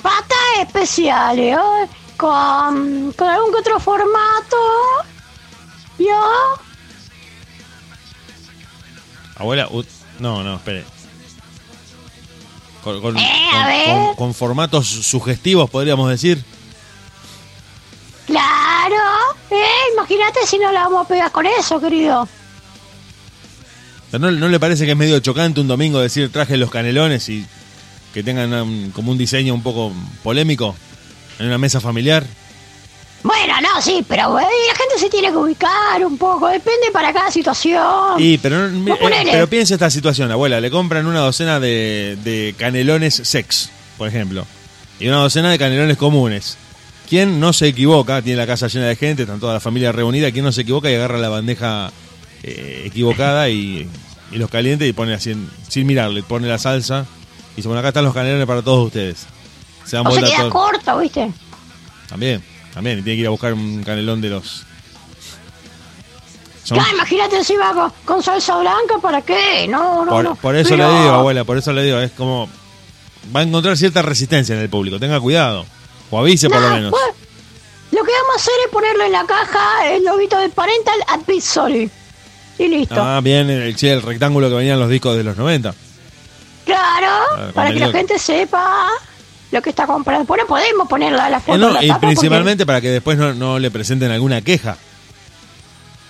[0.02, 1.88] Pastas especiales, ¿eh?
[2.18, 4.58] con, con algún que otro formato.
[6.00, 6.22] ¿Yo?
[9.38, 9.86] Abuela, u-
[10.20, 10.86] no, no, espere.
[12.84, 13.86] Con, con- Eh, a con- ver.
[14.08, 16.44] con- con formatos sugestivos, podríamos decir.
[18.26, 18.96] Claro.
[19.52, 22.28] Eh, imagínate si no la vamos a pegar con eso, querido.
[24.12, 27.46] ¿No, ¿No le parece que es medio chocante un domingo decir traje los canelones y
[28.14, 29.94] que tengan como un diseño un poco
[30.24, 30.76] polémico
[31.40, 32.26] en una mesa familiar?
[33.24, 36.48] Bueno, no, sí, pero eh, la gente se tiene que ubicar un poco.
[36.48, 38.16] Depende para cada situación.
[38.18, 40.60] Y, pero, no- eh, pero piensa esta situación, abuela.
[40.60, 44.46] Le compran una docena de, de canelones sex, por ejemplo,
[45.00, 46.58] y una docena de canelones comunes.
[47.08, 48.22] ¿Quién no se equivoca?
[48.24, 50.32] Tiene la casa llena de gente, están toda la familia reunida.
[50.32, 51.92] ¿Quién no se equivoca y agarra la bandeja
[52.44, 53.88] eh, equivocada y,
[54.32, 55.36] y los caliente y pone así,
[55.68, 57.06] sin mirarle, pone la salsa
[57.54, 59.26] y dice, bueno, acá están los canelones para todos ustedes.
[59.86, 61.32] Se dan o se vuelta queda corto, ¿viste?
[62.08, 63.00] También, también.
[63.00, 64.64] Y tiene que ir a buscar un canelón de los...
[66.64, 69.68] Son- Ya, imagínate encima con, con salsa blanca, ¿para qué?
[69.68, 70.36] No, no, Por, no.
[70.36, 72.48] por eso le digo, abuela, por eso le digo, es como...
[73.36, 75.66] Va a encontrar cierta resistencia en el público, tenga cuidado.
[76.10, 76.92] O avise por lo menos.
[76.92, 77.04] pues,
[77.92, 81.90] lo que vamos a hacer es ponerle en la caja el loguito de Parental Advisory.
[82.58, 83.02] Y listo.
[83.02, 85.74] Ah, bien, el, sí, el rectángulo que venían los discos de los 90.
[86.66, 87.08] Claro,
[87.44, 88.88] con para que la gente sepa
[89.52, 90.26] lo que está comprando.
[90.26, 93.34] Bueno, podemos ponerla la foto Eh, no, la y porque- principalmente para que después no,
[93.34, 94.78] no le presenten alguna queja.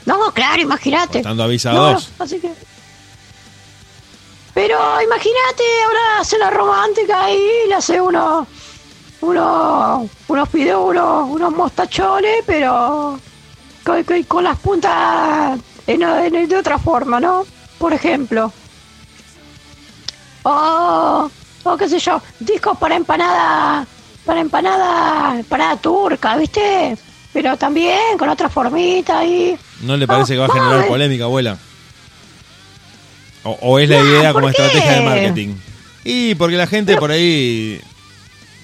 [0.06, 1.20] No, claro, imagínate.
[1.20, 2.52] Estando avisa No, así que...
[4.54, 8.46] Pero imagínate, ahora hace la romántica ahí, le hace unos,
[9.22, 13.18] unos, unos fideos, unos, unos mostachones, pero
[13.86, 15.58] con, con- con las puntas
[15.94, 17.46] en- en- de otra forma, ¿no?
[17.78, 18.52] Por ejemplo.
[20.44, 21.30] O,
[21.64, 23.86] o qué sé yo, discos para empanada,
[24.26, 26.98] para empanada, empanada turca, ¿viste?
[27.34, 29.56] Pero también con otra formita ahí.
[29.82, 31.58] ¿No le parece que va a No, generar polémica, abuela?
[33.44, 34.52] O, o es la idea ¿por como qué?
[34.62, 35.56] estrategia de marketing?
[36.04, 37.80] Y porque la gente por ahí...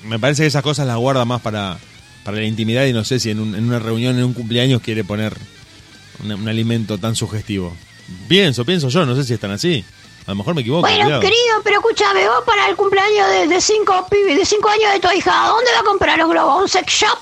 [0.03, 1.77] Me parece que esas cosas las guarda más para,
[2.23, 4.81] para la intimidad y no sé si en, un- en una reunión, en un cumpleaños,
[4.81, 5.35] quiere poner
[6.23, 7.75] un, un alimento tan sugestivo.
[8.27, 9.83] Pienso, pienso yo, no sé si están así.
[10.25, 10.81] A lo mejor me equivoco.
[10.81, 11.21] Bueno, cuidado.
[11.21, 14.99] querido, pero escúchame, vos para el cumpleaños de, de cinco pibes, de cinco años de
[14.99, 16.51] tu hija, ¿a dónde va a comprar los globos?
[16.53, 17.19] ¿A un sex shop?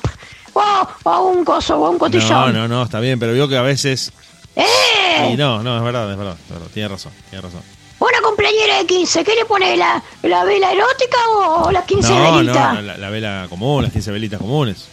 [0.54, 2.54] ¿O, o a un coso, o a un No, cotillón?
[2.54, 4.12] no, no, está bien, pero veo que a veces...
[4.56, 5.36] ¡Eh!
[5.38, 7.62] No, no, es verdad, es verdad, es verdad, tiene razón, tiene razón.
[8.00, 9.76] Una cumpleañera de 15, ¿qué le pone?
[9.78, 12.84] ¿La, la vela erótica o las 15 No, no, velitas?
[12.84, 14.88] la, la vela común, las 15 velitas comunes.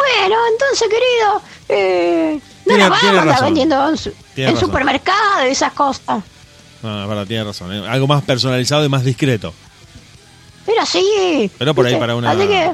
[0.00, 3.44] Bueno, entonces, querido, eh, no Tiene- la vamos a razón.
[3.46, 6.22] vendiendo en, su- en supermercado y esas cosas.
[6.82, 7.72] No, es verdad, tiene razón.
[7.72, 7.86] eh.
[7.88, 9.52] Algo más personalizado y más discreto.
[10.66, 11.50] Pero sí.
[11.58, 12.70] Pero por ahí para una- Así que,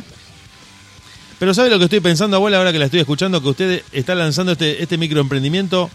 [1.38, 3.42] Pero ¿sabe lo que estoy pensando, abuela, ahora que la estoy escuchando?
[3.42, 5.90] Que usted está lanzando este, este microemprendimiento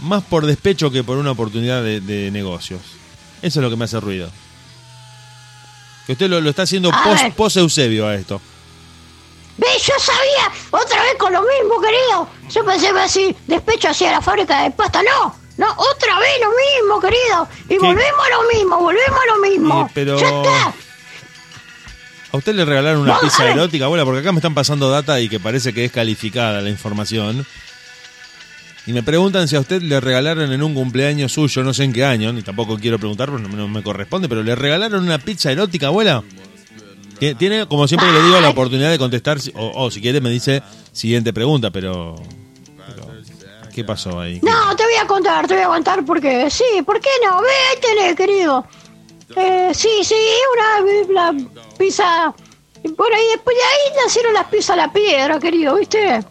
[0.00, 2.80] más por despecho que por una oportunidad de, de negocios.
[3.42, 4.28] Eso es lo que me hace ruido.
[6.06, 7.32] Que usted lo, lo está haciendo A post, ver.
[7.34, 8.40] post Eusebio a esto.
[9.58, 9.82] ¿Ves?
[9.86, 12.28] Yo sabía, otra vez con lo mismo, querido.
[12.50, 15.02] Yo pensé que así, despecho hacia la fábrica de pasta.
[15.02, 17.48] No, no, otra vez lo mismo, querido.
[17.68, 19.86] Y volvemos a lo mismo, volvemos a lo mismo.
[19.86, 20.74] Eh, pero- Ya está.
[22.32, 24.04] ¿A usted le regalaron una pizza erótica, abuela?
[24.04, 27.46] Porque acá me están pasando data y que parece que es calificada la información.
[28.84, 31.92] Y me preguntan si a usted le regalaron en un cumpleaños suyo, no sé en
[31.94, 35.18] qué año, ni tampoco quiero preguntar porque no, no me corresponde, pero ¿le regalaron una
[35.18, 36.22] pizza erótica, abuela?
[37.18, 40.30] Tie- Tiene, como siempre le digo, la oportunidad de contestar, o, o si quiere me
[40.30, 40.62] dice
[40.92, 42.16] siguiente pregunta, pero...
[43.74, 44.40] ¿Qué pasó ahí?
[44.42, 47.42] No, te voy a contar, te voy a contar porque sí, ¿por qué no?
[47.42, 48.64] Vétele, querido.
[49.36, 50.14] Eh, sí, sí,
[50.54, 51.34] una la
[51.76, 52.34] pizza.
[52.96, 56.22] Bueno, y después de ahí nacieron las pizzas a la piedra, querido, ¿viste?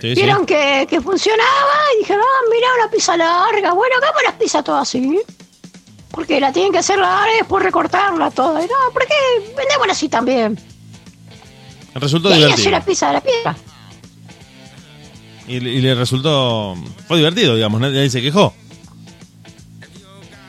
[0.00, 0.14] Sí, sí.
[0.14, 3.72] Vieron que, que funcionaba y dijeron, ah, mira, una pizza larga.
[3.72, 5.18] Bueno, hagamos las pizzas todas así.
[6.16, 8.60] Porque la tienen que hacer larga y después recortarla toda.
[8.64, 9.14] Y no, porque
[9.56, 10.58] vendémosla así también.
[11.94, 12.70] Resultó Y divertido.
[12.72, 13.56] la pizza de la piedra.
[15.46, 16.74] Y, le- y le resultó...
[17.06, 18.52] Fue divertido, digamos, nadie se quejó.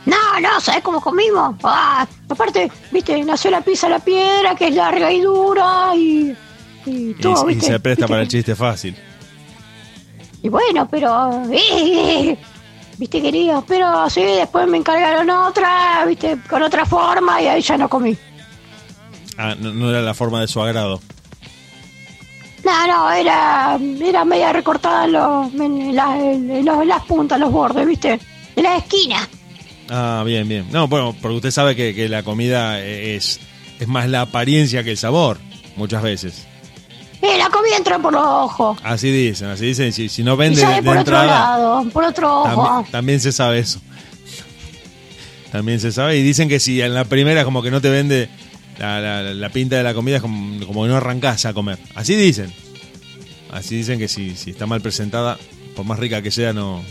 [0.06, 1.56] No, no, ¿sabes cómo comimos?
[1.64, 6.34] Ah, aparte, viste, nació la pizza de la piedra, que es larga y dura y.
[6.86, 7.74] Y, Y, todo, y ¿viste?
[7.74, 8.96] se presta ¿Viste para el chiste fácil.
[10.42, 11.44] Y bueno, pero.
[11.52, 12.38] eh,
[12.98, 17.78] viste, querido, pero sí, después me encargaron otra, viste, con otra forma y ahí ya
[17.78, 18.16] no comí.
[19.38, 21.00] Ah, no, no era la forma de su agrado.
[22.64, 27.40] No, no, era, era media recortada en, los, en, la- en los- en las puntas,
[27.40, 28.20] los bordes, viste,
[28.56, 29.28] en la esquina.
[29.90, 30.68] Ah, bien, bien.
[30.72, 33.40] No, bueno, porque usted sabe que, que la comida es,
[33.80, 35.38] es más la apariencia que el sabor,
[35.78, 36.47] muchas veces.
[37.58, 38.80] Comida entra por los ojos.
[38.84, 39.92] Así dicen, así dicen.
[39.94, 42.66] Si, si no Y vende sale de, por otro lado, por otro ojo.
[42.66, 43.80] también, también se sabe eso.
[45.52, 46.18] También se sabe.
[46.18, 48.30] Y dicen que si en la primera como que no te vende
[48.80, 51.78] la, la- la pinta de la comida, es como, como que no arrancás a comer.
[51.96, 52.54] Así dicen.
[53.52, 55.38] Así dicen que si, si está mal presentada,
[55.76, 56.84] por más rica que sea, no...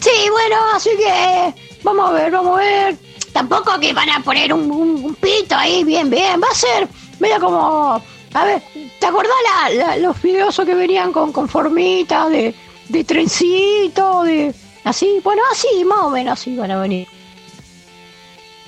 [0.00, 2.96] Sí, bueno, así que vamos a ver, vamos a ver.
[3.32, 6.40] Tampoco que van a poner un, un- un pito ahí, bien, bien.
[6.40, 6.88] Va a ser
[7.20, 8.02] medio como...
[8.34, 8.62] A ver,
[9.00, 9.32] ¿te acordás
[9.70, 12.54] la, la- los videos que venían con, con formitas de,
[12.88, 14.54] de trencito, de...
[14.84, 17.06] Así, bueno, así, más o menos así van a venir.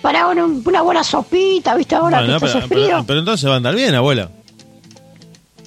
[0.02, 1.94] Para una, una buena sopita, ¿viste?
[1.94, 2.86] Ahora Bueno, que pero, está frío.
[2.86, 4.30] pero- pero entonces va a andar bien, abuela.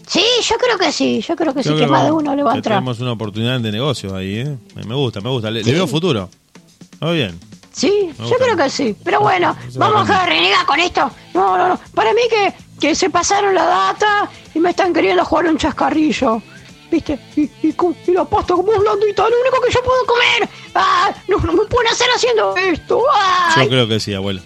[0.07, 2.43] Sí, yo creo que sí, yo creo que sí, Creo que más de uno le
[2.43, 2.77] va a entrar.
[2.77, 4.57] Tenemos una oportunidad de negocio ahí, ¿eh?
[4.87, 5.49] Me gusta, me gusta.
[5.49, 5.71] Le, le Sí.
[5.71, 6.29] veo futuro.
[6.99, 7.39] Muy bien.
[7.71, 8.95] Sí, yo creo que sí.
[9.03, 11.09] Pero bueno, vamos a dejar de renegar con esto.
[11.33, 11.79] No, no, no.
[11.95, 16.41] Para mí que, que se pasaron la data y me están queriendo jugar un chascarrillo.
[16.91, 17.17] ¿Viste?
[17.35, 17.75] Y, y,
[18.07, 20.47] y la pasta como blandita, lo único que yo puedo comer.
[20.75, 23.01] Ah, no, no me pueden hacer haciendo esto.
[23.11, 23.63] Ay.
[23.63, 24.41] Yo creo que sí, abuela.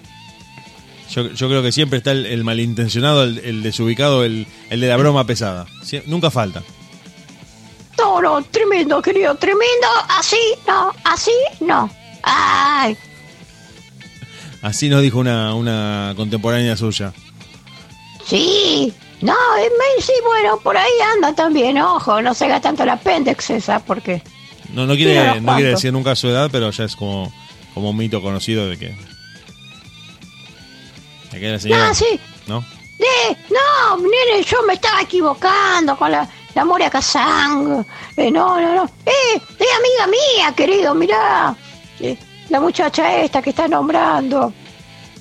[1.09, 4.87] Yo, yo creo que siempre está el, el malintencionado, el, el desubicado, el, el de
[4.87, 5.65] la broma pesada.
[5.83, 6.63] Sie- nunca falta.
[7.97, 9.87] No, no, tremendo, querido, tremendo.
[10.07, 11.89] Así, no, así, no.
[12.23, 12.95] Ay,
[14.61, 17.13] Así nos dijo una, una contemporánea suya.
[18.27, 18.93] Sí.
[19.21, 23.55] No, es sí, bueno, por ahí anda también, ojo, no se haga tanto el apéndice
[23.55, 24.21] esa, porque...
[24.73, 27.33] No, no quiere, no quiere decir nunca su edad, pero ya es como,
[27.73, 28.95] como un mito conocido de que.
[31.31, 31.89] De que la señora.
[31.89, 32.19] Ah, sí.
[32.47, 32.63] ¿No?
[33.49, 37.85] No, nene, yo me estaba equivocando con la, la Moria Kazang.
[38.15, 38.85] Eh, no, no, no.
[39.05, 41.55] Eh, es amiga mía, querido, mirá.
[41.99, 42.17] Eh,
[42.49, 44.53] la muchacha esta que está nombrando.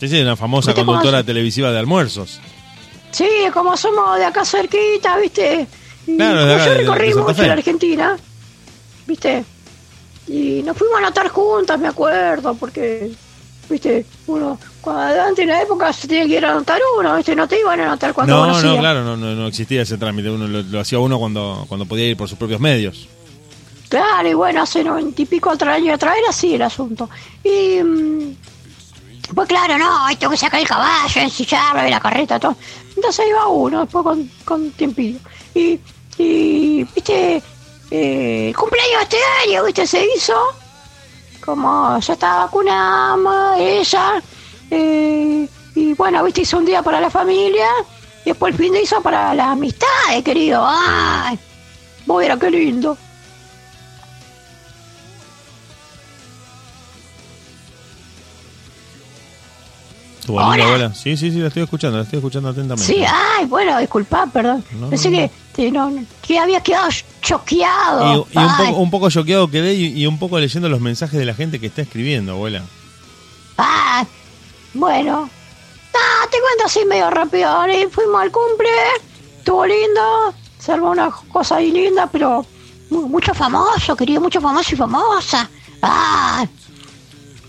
[0.00, 2.40] Sí, sí, una famosa ¿Viste cómo conductora televisiva de almuerzos.
[3.10, 5.66] Sí, como somos de acá cerquita, ¿viste?
[6.06, 8.16] Y Claro, como acá, yo recorrí mucho la Argentina,
[9.06, 9.44] ¿viste?
[10.28, 13.10] Y nos fuimos a anotar juntas, me acuerdo, porque,
[13.70, 14.04] ¿viste?
[14.26, 17.34] Uno, cuando antes en la época se tenía que ir a anotar uno, ¿viste?
[17.34, 18.74] No te iban a anotar cuando No, conocías.
[18.74, 20.28] no, claro, no, no, no existía ese trámite.
[20.30, 23.08] Uno lo, lo hacía uno cuando, cuando podía ir por sus propios medios.
[23.88, 27.08] Claro, y bueno, hace noventa y pico otro año atrás era así el asunto.
[27.44, 27.78] Y.
[29.34, 32.56] Pues claro, no, hay que sacar el caballo, ensillarlo y la carreta, todo.
[32.94, 35.18] Entonces ahí va uno, después con, con tiempillo.
[35.54, 35.80] Y,
[36.94, 37.42] viste,
[37.90, 40.34] eh, cumpleaños este año, viste, se hizo.
[41.44, 44.22] Como ya estaba vacunada, ella.
[44.70, 47.68] eh, y bueno, viste, hizo un día para la familia.
[48.24, 50.64] Y después el fin de hizo para las amistades, querido.
[50.66, 51.38] ¡Ay!
[52.06, 52.96] Vos qué lindo.
[60.26, 60.64] ¿Estuvo linda, Hola.
[60.64, 60.94] abuela?
[60.94, 62.92] Sí, sí, sí, la estoy escuchando, la estoy escuchando atentamente.
[62.92, 64.64] Sí, ay, bueno, disculpa, perdón.
[64.72, 66.88] No, Pensé no, que, que no, que había quedado
[67.22, 68.26] choqueado.
[68.32, 71.16] Y, y un, poco, un poco choqueado quedé y, y un poco leyendo los mensajes
[71.18, 72.62] de la gente que está escribiendo, abuela.
[73.56, 74.04] Ah,
[74.74, 75.30] bueno.
[75.94, 77.64] Ah, te cuento así medio rápido.
[77.66, 77.88] ¿eh?
[77.90, 78.68] Fuimos al cumple,
[79.38, 82.44] estuvo lindo, se armó una cosa ahí linda, pero
[82.90, 85.48] mu- mucho famoso, querido, mucho famoso y famosa.
[85.82, 86.44] Ah,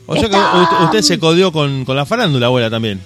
[0.08, 3.02] O sea que usted, usted se codió con, con la farándula, abuela, también.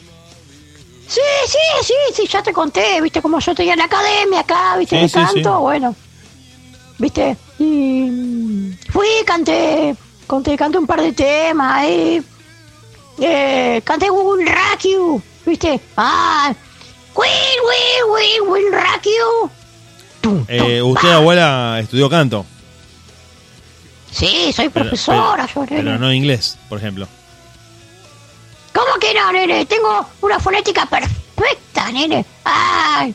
[1.07, 4.95] sí, sí, sí, sí, ya te conté, viste, como yo tenía la academia acá, viste,
[4.95, 5.61] de sí, canto, sí.
[5.61, 5.95] bueno,
[6.99, 7.63] viste, y
[8.09, 9.95] mm, fui, canté,
[10.27, 12.21] canté, canté un par de temas ahí,
[13.19, 14.45] eh, canté un
[14.83, 16.53] You, viste, ah,
[17.15, 17.27] Win,
[18.07, 18.73] win, win,
[19.03, 19.49] You.
[20.21, 22.45] Tum, Eh, usted, abuela, estudió canto.
[24.11, 27.07] Sí, soy pero- profesora, pero, pero no inglés, por ejemplo.
[28.73, 29.65] ¿Cómo que no, nene?
[29.65, 32.25] Tengo una fonética perfecta, nene.
[32.43, 33.13] Ay,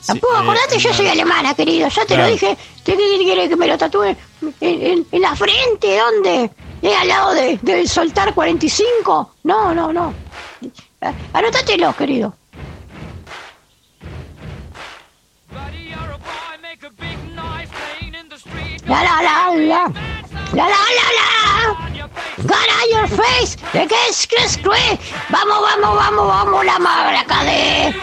[0.00, 1.86] Sí, tampoco eh, acordate, yo soy alemana, querido.
[1.88, 2.24] Ya te Claro.
[2.24, 2.56] lo dije.
[2.84, 4.16] ¿Qué qué- qué quiere que me lo tatúe en,
[4.60, 5.98] en- en la frente?
[5.98, 6.50] ¿Dónde?
[6.82, 9.34] ¿Eh, al lado de, del soltar 45?
[9.44, 10.14] No, no, no.
[11.34, 12.34] Anótatelo, querido.
[18.90, 19.82] La la la la.
[20.58, 21.30] La la la la.
[22.80, 23.56] On your face.
[23.72, 24.98] The guess Chris Craig.
[25.30, 27.94] Vamos, vamos, vamos, vamos, la madre academia.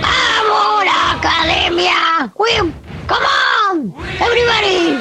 [0.00, 2.32] Vamos, la academia.
[2.38, 2.50] We,
[3.06, 3.26] come
[3.68, 4.96] on, everybody.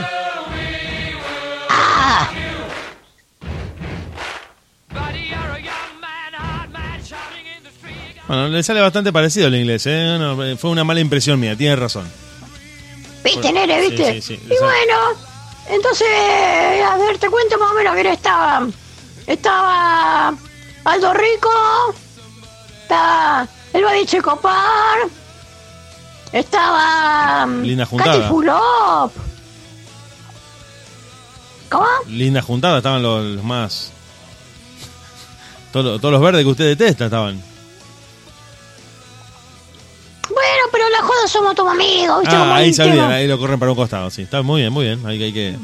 [1.69, 2.29] Ah,
[8.27, 10.17] Bueno, le sale bastante parecido el inglés, ¿eh?
[10.19, 12.11] Eh, fue una mala impresión mía, tiene razón.
[13.35, 14.13] Viste, nene, Sí, viste.
[14.13, 14.65] sí, sí, y exacto.
[14.65, 14.97] bueno,
[15.69, 16.07] entonces,
[16.85, 18.67] a ver, te cuento más o menos quién estaba.
[19.25, 20.33] Estaba
[20.85, 21.49] Aldo Rico.
[22.83, 24.99] Estaba el Badiche Copar.
[26.31, 27.45] Estaba.
[27.45, 28.13] mm, Linda juntada.
[28.17, 29.11] Katy Fulop.
[31.69, 31.85] ¿Cómo?
[32.07, 33.91] Linda juntada, estaban los, los más...
[35.73, 37.41] Todos, todos los verdes que usted detesta estaban.
[41.27, 42.35] Somos todos amigos, ¿viste?
[42.35, 44.23] Como Ah, ahí se olvidan, ahí lo corren para un costado, sí.
[44.23, 45.05] Está muy bien, muy bien.
[45.05, 45.55] Ahí hay que...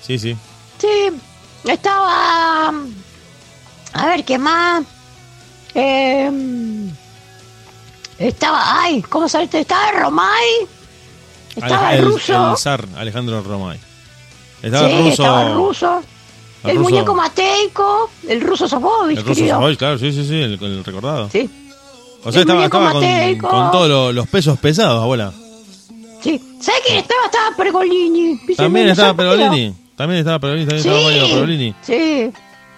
[0.00, 0.36] Sí, sí.
[0.78, 0.88] Sí,
[1.64, 2.72] estaba.
[3.92, 4.82] A ver, ¿qué más?
[5.74, 6.30] Eh,
[8.18, 8.82] estaba.
[8.82, 9.60] Ay, ¿cómo llama?
[9.60, 10.48] Estaba Romay.
[11.54, 12.50] Estaba el, ruso.
[12.52, 13.78] el zar Alejandro Romay.
[14.62, 15.10] Estaba sí, el ruso...
[15.22, 16.02] estaba el ruso.
[16.64, 18.10] el El, ruso- muñeco Mateico.
[18.28, 19.34] El ruso Sofovich, El ruso
[19.76, 21.28] claro, sí, sí, sí, el, el recordado.
[21.30, 21.48] Sí,
[22.24, 25.32] O sea, estaba, con, todos lo- los pesos pesados, abuela.
[26.22, 26.40] sí.
[26.60, 27.24] ¿Sabes quién estaba?
[27.26, 28.38] Estaba Pergolini.
[28.56, 29.14] También estaba.
[29.14, 29.74] Perolini.
[29.96, 31.74] También estaba Perolini, también estaba Mario Perolini.
[31.82, 32.30] Sí,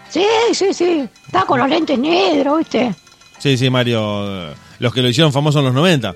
[0.08, 0.24] sí,
[0.54, 1.08] sí, sí.
[1.26, 2.94] Estaba con los lentes negros, ¿viste?
[3.38, 4.54] Sí, sí, Mario.
[4.78, 6.14] Los que lo hicieron famoso en los 90.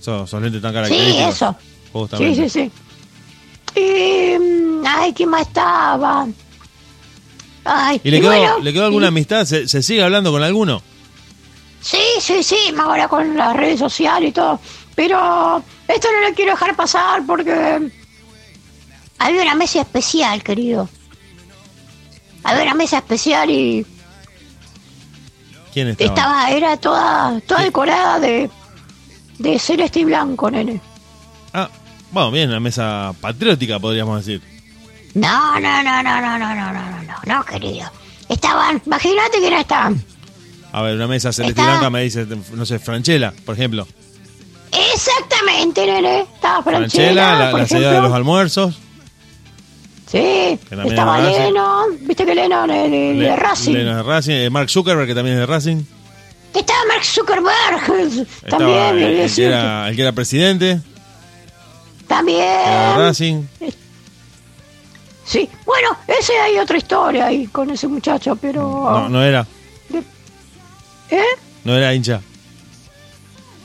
[0.00, 1.34] Esos, esos lentes tan Sí, característicos.
[1.34, 1.56] eso.
[1.92, 2.48] Justamente.
[2.48, 2.70] Sí, sí,
[3.74, 3.80] sí.
[3.80, 6.26] Y, mm, ay, ¿quién más estaba?
[7.64, 9.44] Ay, ¿Y le quedó, bueno, le quedó alguna y- amistad?
[9.44, 10.82] ¿Se, se sigue hablando con alguno?
[11.80, 14.60] Sí, sí, sí, más ahora con las redes sociales y todo.
[14.94, 17.90] Pero esto no lo quiero dejar pasar porque
[19.18, 20.88] había una mesa especial, querido.
[22.44, 23.86] Había una mesa especial y
[25.72, 26.08] ¿Quién estaba?
[26.10, 28.50] estaba, era toda, toda decorada de,
[29.38, 30.80] de celeste y blanco, nene.
[31.52, 31.68] Ah,
[32.10, 34.42] bueno, bien, una mesa patriótica, podríamos decir.
[35.14, 37.90] No, no, no, no, no, no, no, no, no, no, no, querido.
[38.28, 40.04] Estaban, imagínate quién estaban.
[40.72, 43.86] A ver, una mesa celeste y blanca me dice, no sé, Franchella, por ejemplo.
[44.92, 46.20] Exactamente, nene.
[46.20, 48.08] Estaba Franchella, Franchella, la, por la señora de ejemplo.
[48.08, 48.78] los almuerzos.
[50.10, 51.44] Sí, también estaba es de Racing.
[51.52, 53.72] Lennon, viste que Lennon es de, de Le- Racing.
[53.74, 54.32] Lennon de Racing.
[54.32, 55.82] eh, Mark Zuckerberg, que también es de Racing.
[56.54, 60.80] Estaba Mark Zuckerberg, Estaba también, el, que era, el que era presidente,
[62.08, 62.38] también.
[62.38, 63.42] que era de Racing.
[65.24, 68.62] Sí, bueno, ese hay otra historia ahí con ese muchacho, pero...
[68.62, 69.46] No, no era,
[71.10, 71.24] ¿Eh?
[71.64, 72.20] no era hincha.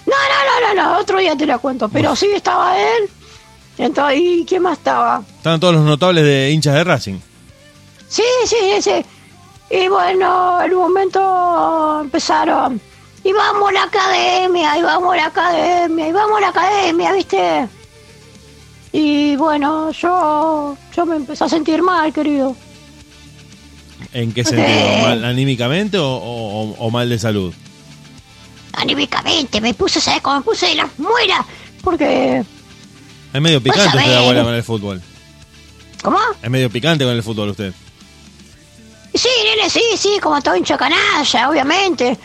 [0.05, 3.09] No, no, no, no, no, otro día te la cuento, pero sí estaba él.
[3.77, 5.23] Entonces, ¿y quién más estaba?
[5.37, 7.19] Estaban todos los notables de hinchas de Racing.
[8.07, 9.05] Sí, sí, ese.
[9.69, 12.79] Y bueno, en un momento empezaron.
[13.23, 17.11] Y vamos a la academia, y vamos a la academia, y vamos a la academia,
[17.13, 17.67] ¿viste?
[18.91, 22.55] Y bueno, yo, yo me empecé a sentir mal, querido.
[24.13, 24.97] ¿En qué sentido?
[25.01, 27.53] ¿Mal anímicamente o, o- o mal de salud?
[28.73, 31.41] Anímicamente, me puse, ¿sabes cómo me puse de las muelas?
[31.81, 32.43] Porque.
[33.33, 35.01] Es medio picante usted, abuela, con el fútbol.
[36.03, 36.19] ¿Cómo?
[36.41, 37.73] Es medio picante con el fútbol usted.
[39.13, 42.17] Sí, nene, sí, sí, como todo hincha canalla, obviamente.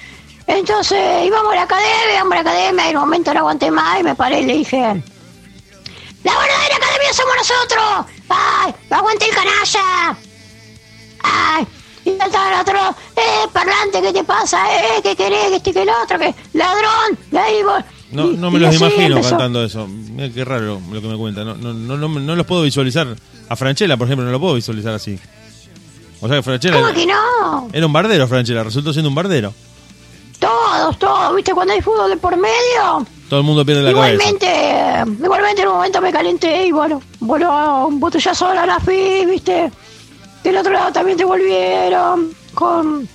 [0.47, 3.71] Entonces íbamos a la academia, íbamos a la academia, y en un momento no aguanté
[3.71, 8.07] más y me paré y le dije, la verdadera academia somos nosotros.
[8.29, 8.75] ¡Ay!
[8.91, 10.17] ¡Aguante el canalla!
[11.23, 11.67] ¡Ay!
[12.05, 12.79] Y estaba el otro,
[13.17, 14.59] ¡eh, parlante, qué te pasa!
[14.75, 17.19] ¡eh, qué querés, que este, que el otro, que ladrón!
[17.39, 17.83] Ahí vos.
[18.13, 19.31] No, Y- no me y los imagino empezó.
[19.31, 19.87] cantando eso.
[19.87, 21.45] Mira qué raro lo que me cuenta.
[21.45, 23.07] No, no, no, no, no los puedo visualizar.
[23.49, 25.19] A Franchella, por ejemplo, no lo puedo visualizar así.
[26.21, 27.69] O sea que Franchella ¿Cómo que no?
[27.73, 28.63] era un bardero, Franchella.
[28.65, 29.53] Resultó siendo un bardero.
[30.39, 31.53] Todos, todos, ¿viste?
[31.53, 34.15] Cuando hay fútbol de por medio, Todo el mundo pierde la cabeza.
[34.15, 38.65] igualmente, eh, igualmente en un momento me calenté y bueno, voló un botellazo de la
[38.67, 39.71] Nafi, ¿viste?
[40.51, 43.09] Del otro lado también te volvieron con,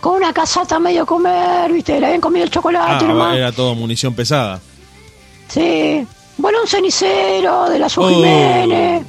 [0.00, 1.98] con una casata medio comer, ¿viste?
[1.98, 3.36] Le habían comido el chocolate Ah, nomás.
[3.36, 4.60] era todo munición pesada.
[5.48, 6.06] Sí.
[6.38, 8.08] Voló un cenicero de la Oh.
[8.08, 9.02] Jiménez.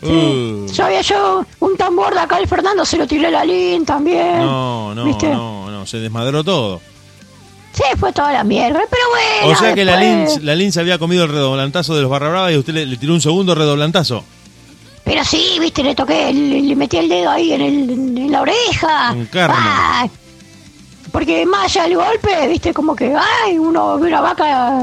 [0.00, 0.08] Sí.
[0.08, 0.66] Uh.
[1.02, 4.38] Yo un tambor de acá, el Fernando se lo tiré a la Lin también.
[4.38, 5.28] No, no, ¿viste?
[5.28, 5.84] no, no.
[5.84, 6.80] Se desmadró todo.
[7.72, 9.52] Sí, fue toda la mierda, pero bueno.
[9.52, 12.28] O sea que la Lin, la Lin se había comido el redoblantazo de los Barra
[12.28, 14.22] Brava y usted le, le tiró un segundo redoblantazo.
[15.08, 18.42] Pero sí, viste, le toqué, le, le metí el dedo ahí en, el, en la
[18.42, 19.12] oreja.
[19.12, 19.56] Un carne.
[19.58, 20.10] Ay,
[21.10, 24.82] porque más allá del golpe, viste, como que, ay, uno ve una vaca,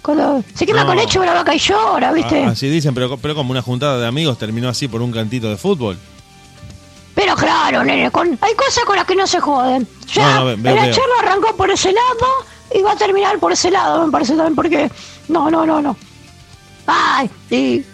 [0.00, 0.86] cuando se quema No.
[0.86, 2.44] con leche ve una vaca y llora, viste.
[2.44, 5.48] Ah, Así dicen, pero, pero como una juntada de amigos terminó así por un cantito
[5.50, 5.98] de fútbol.
[7.16, 9.86] Pero claro, nene, con, hay cosas con las que no se joden.
[10.12, 12.26] Ya, No, no, ve- veo, la charla arrancó por ese lado
[12.72, 14.90] y va a terminar por ese lado, me parece también, porque...
[15.28, 15.96] No, no, no, no.
[16.86, 17.84] Ay, y...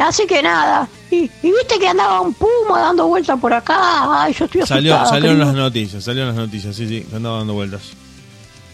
[0.00, 0.88] Así que nada.
[1.10, 4.22] Y, y viste que andaba un puma dando vueltas por acá.
[4.22, 5.44] Ay, yo estoy Salió, salieron querido.
[5.46, 7.82] las noticias, salieron las noticias, sí, sí, que andaba dando vueltas.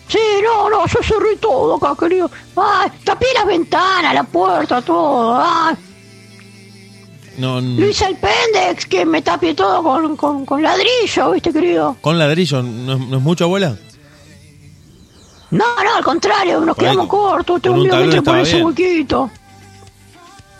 [0.09, 2.31] Sí, no, no, yo cerré todo acá, querido.
[2.57, 5.37] Ay, tapé las ventanas, la puerta, todo.
[5.43, 5.75] Ay,
[7.39, 11.53] No, n- lo hice al pendex que me tapé todo con, con, con ladrillo, viste,
[11.53, 11.97] querido.
[12.01, 13.77] con ladrillo, ¿no es, no es mucho, abuela?
[15.51, 17.63] No, no, al contrario, nos Por ahí quedamos con- cortos.
[17.63, 18.67] Tengo un miedo que por ese bien.
[18.67, 19.31] huequito.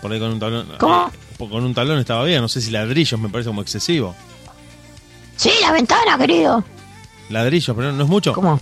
[0.01, 0.67] Por ahí con un tablón.
[0.79, 1.11] ¿Cómo?
[1.39, 4.15] Eh, con un tablón estaba bien, no sé si ladrillos me parece como excesivo.
[5.35, 6.63] Sí, la ventana, querido.
[7.29, 8.33] Ladrillos, pero no es mucho.
[8.33, 8.59] ¿Cómo?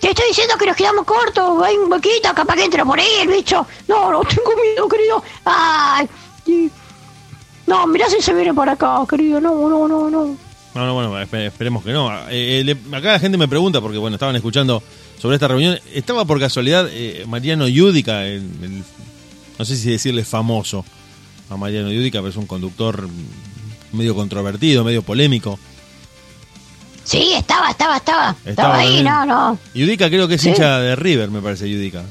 [0.00, 1.62] Te estoy diciendo que nos quedamos cortos.
[1.62, 3.66] Hay un huequito, capaz que entra por ahí el bicho.
[3.88, 5.22] No, no, tengo miedo, querido.
[5.44, 6.08] Ay.
[7.66, 9.40] No, mirá si se viene para acá, querido.
[9.40, 10.36] No, no, no, no.
[10.74, 12.10] No, no, bueno, espe- esperemos que no.
[12.28, 14.82] Eh, eh, le- acá la gente me pregunta, porque bueno, estaban escuchando
[15.20, 15.78] sobre esta reunión.
[15.92, 18.84] ¿Estaba por casualidad eh, Mariano Yudica, el, el-
[19.58, 20.84] no sé si decirle famoso
[21.56, 23.08] Mariano Yudica, pero es un conductor
[23.92, 25.58] medio controvertido, medio polémico.
[27.04, 28.30] Sí, estaba, estaba, estaba.
[28.44, 29.58] Estaba, Estaba ahí, no, no.
[29.74, 30.50] Yudica creo que es Sí.
[30.50, 32.02] hincha de River, me parece Yudica.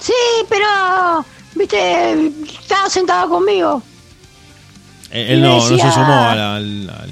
[0.00, 0.12] Sí,
[0.48, 1.24] pero.
[1.54, 3.82] Viste, estaba sentado conmigo.
[5.10, 7.10] Eh, él no, no se sumó al, al- al-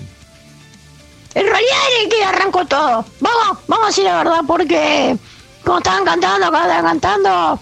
[1.35, 3.05] En realidad era el que arrancó todo.
[3.21, 5.17] Vamos, vamos a decir la verdad, porque
[5.63, 7.61] como estaban cantando, acá estaban cantando,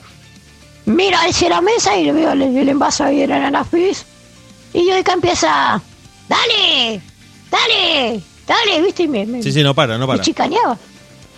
[0.89, 4.05] mira hacia la mesa y le veo el, el envase ahí en la nafis.
[4.73, 5.81] Y yo de acá empieza,
[6.29, 7.01] dale,
[7.51, 10.23] dale, dale, viste, y me, me, Sí, sí, no para, no me para.
[10.23, 10.77] chicaneaba.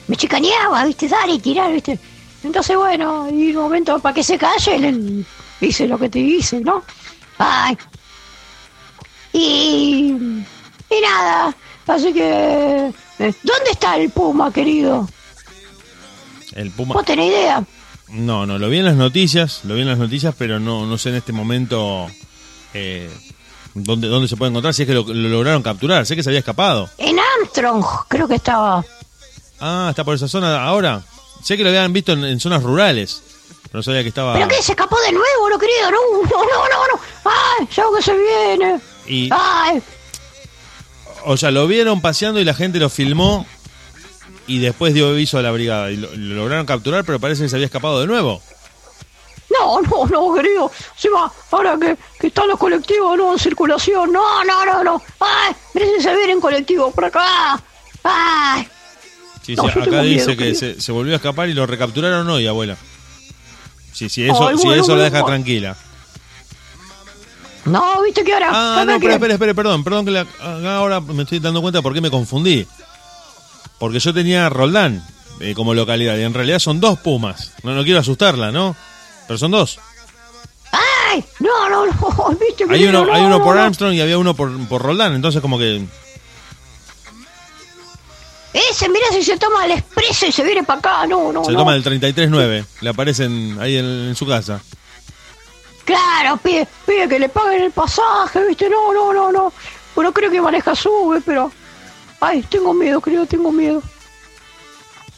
[0.09, 1.99] Me chicaneaba, viste, dale, tirar, viste.
[2.43, 5.25] Entonces, bueno, y un momento para que se calle, le
[5.61, 6.83] hice lo que te hice, ¿no?
[7.39, 7.77] Ay.
[9.33, 10.17] Y.
[10.91, 11.55] Y nada.
[11.87, 12.93] Así que.
[13.19, 15.09] eh, ¿Dónde está el Puma, querido?
[16.55, 16.95] El Puma.
[16.95, 17.63] ¿Vos tenés idea?
[18.13, 20.99] No, no, lo vi en las noticias, lo vi en las noticias, pero no, no
[20.99, 22.09] sé en este momento
[22.75, 23.09] eh,
[23.75, 26.31] dónde, dónde se puede encontrar, si es que lo, lo lograron capturar, sé que se
[26.31, 26.91] había escapado.
[26.99, 28.85] En Armstrong, creo que estaba.
[29.61, 31.03] Ah, está por esa zona ahora.
[31.43, 33.23] Sé que lo habían visto en, en zonas rurales,
[33.65, 34.35] pero no sabía que estaba...
[34.35, 34.63] ¿Pero qué?
[34.63, 35.91] ¿Se escapó de nuevo, no, querido?
[35.91, 37.01] No, no, no, no, no.
[37.25, 37.69] ¡Ay!
[37.75, 38.81] Ya que se viene.
[39.07, 39.83] Y, ¡Ay!
[41.25, 43.47] o sea, lo vieron paseando y la gente lo filmó
[44.55, 47.49] y después dio aviso a la brigada y lo, lo lograron capturar, pero parece que
[47.49, 48.43] se había escapado de nuevo.
[49.59, 50.71] No, no, no, querido.
[50.97, 54.13] Se va, ahora que, que están los colectivos, no, en circulación.
[54.13, 55.03] No, no, no, no.
[55.21, 55.53] ¡Ay!
[55.75, 57.61] Mira si se viene en colectivo por acá.
[58.05, 58.67] ¡Ay!
[59.43, 61.67] Sí, No, sí, yo acá dice miedo, que se, se volvió a escapar y lo
[61.67, 62.77] recapturaron hoy, abuela.
[63.93, 65.27] Sí, sí, eso, Ay, bueno, eso la deja bueno.
[65.27, 65.77] tranquila.
[67.65, 68.49] No, viste que ahora.
[68.53, 70.27] Ah, no, espera, espera, espera, perdón, perdón que la-
[70.77, 72.67] ahora me estoy dando cuenta por qué me confundí.
[73.81, 75.03] Porque yo tenía Roldán
[75.41, 77.55] eh, como localidad y en realidad son dos pumas.
[77.63, 78.77] No, no quiero asustarla, ¿no?
[79.27, 79.81] Pero son dos.
[80.71, 81.25] ¡Ay!
[81.41, 83.57] No, no, no, viste Hay uno, no, hay uno no, por.
[83.57, 85.83] Armstrong y había uno por, por Roldán, entonces como que...
[88.53, 91.07] Ese, mira si se toma el expreso y se viene para acá.
[91.07, 91.59] No, no, Se no.
[91.59, 94.61] toma el 33.9, le aparecen ahí en, en su casa.
[95.85, 98.69] Claro, pide, pide que le paguen el pasaje, viste.
[98.69, 99.53] No, no, no, no.
[99.95, 101.51] Bueno, creo que maneja sube, pero...
[102.21, 103.83] Ay, tengo miedo, creo, tengo miedo.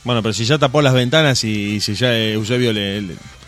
[0.05, 3.03] Bueno, pero si ya tapó las ventanas y, si ya eh, Eusebio le,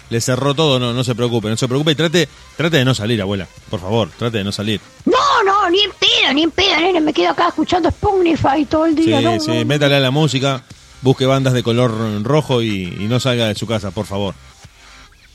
[0.09, 2.95] le, cerró todo, no, no se preocupe, no se preocupe y trate, trate de no
[2.95, 3.49] salir, abuela.
[3.71, 4.81] Por favor, trate de no salir.
[5.05, 7.01] No, no, ni en pedo, ni en pedo, nene.
[7.01, 9.39] Me quedo acá escuchando Spotify todo el día.
[9.41, 10.63] Sí, sí, métale a la música,
[11.03, 14.35] busque bandas de color rojo y, y no salga de su casa, por favor.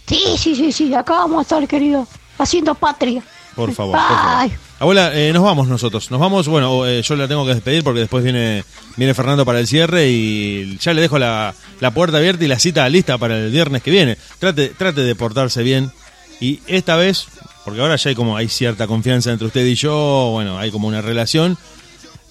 [0.07, 2.07] Sí, sí, sí, sí, acá vamos a estar, querido,
[2.37, 3.21] haciendo patria.
[3.55, 4.51] Por favor, por favor.
[4.79, 6.09] Abuela, eh, nos vamos nosotros.
[6.09, 8.63] Nos vamos, bueno, eh, yo la tengo que despedir porque después viene,
[8.95, 12.59] viene Fernando para el cierre y ya le dejo la, la, puerta abierta y la
[12.59, 14.17] cita lista para el viernes que viene.
[14.39, 15.91] Trate, trate de portarse bien
[16.39, 17.27] y esta vez,
[17.65, 20.87] porque ahora ya hay como hay cierta confianza entre usted y yo, bueno, hay como
[20.87, 21.57] una relación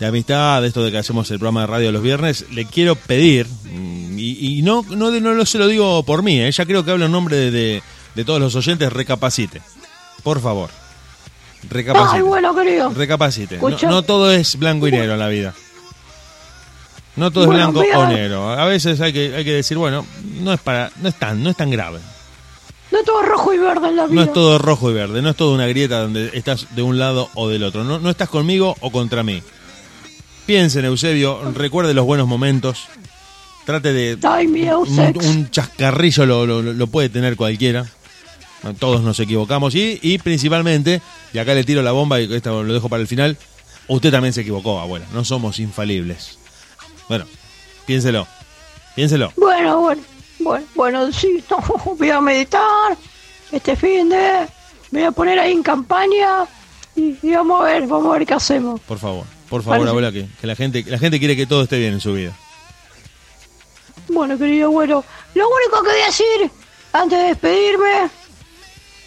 [0.01, 2.95] de amistad, de esto de que hacemos el programa de radio los viernes, le quiero
[2.95, 6.83] pedir, mm, y, no, no, no, no, se lo digo por mí, eh, ya creo
[6.85, 7.83] que hablo en nombre de,
[8.15, 9.61] de todos los oyentes, recapacite.
[10.23, 10.71] Por favor.
[11.69, 12.17] Recapacite.
[12.17, 12.91] Ay, bueno, querido.
[12.91, 13.59] Recapacite.
[13.83, 15.55] No, todo es blanco y negro en la vida.
[17.17, 18.51] No todo es blanco o negro.
[18.51, 20.07] A veces hay que, hay que decir, bueno,
[20.41, 21.99] no es para, no es tan, no es tan grave.
[22.91, 24.15] No es todo rojo y verde en la vida.
[24.15, 26.99] No es todo rojo y verde, no es todo una grieta donde estás de un
[26.99, 27.85] lado o del otro.
[27.85, 29.43] No, no estás conmigo o contra mí.
[30.47, 32.87] Piensen, Eusebio, recuerde los buenos momentos.
[33.67, 34.19] Trate de.
[34.23, 37.85] Ay, un, un, chascarrillo lo, lo puede tener cualquiera.
[38.79, 41.01] Todos nos equivocamos y, y principalmente,
[41.33, 43.39] y acá le tiro la bomba y esto lo dejo para el final,
[43.87, 45.07] usted también se equivocó, abuela.
[45.13, 46.39] No somos infalibles.
[47.09, 47.25] Bueno,
[47.87, 48.27] piénselo.
[48.95, 49.33] Piénselo.
[49.37, 50.03] Bueno, bueno,
[50.41, 51.43] bueno, bueno, sí,
[51.99, 52.97] voy a meditar
[53.53, 54.47] este fin de...
[54.91, 56.47] Voy a poner ahí en campaña
[56.97, 58.81] y, vamos a ver, vamos a ver qué hacemos.
[58.81, 61.79] Por favor, por favor, abuela, que, que, la gente la gente quiere que todo esté
[61.79, 62.33] bien en su vida.
[64.09, 65.05] Bueno, querido abuelo,
[65.35, 66.51] lo único que voy a decir
[66.93, 68.11] antes de despedirme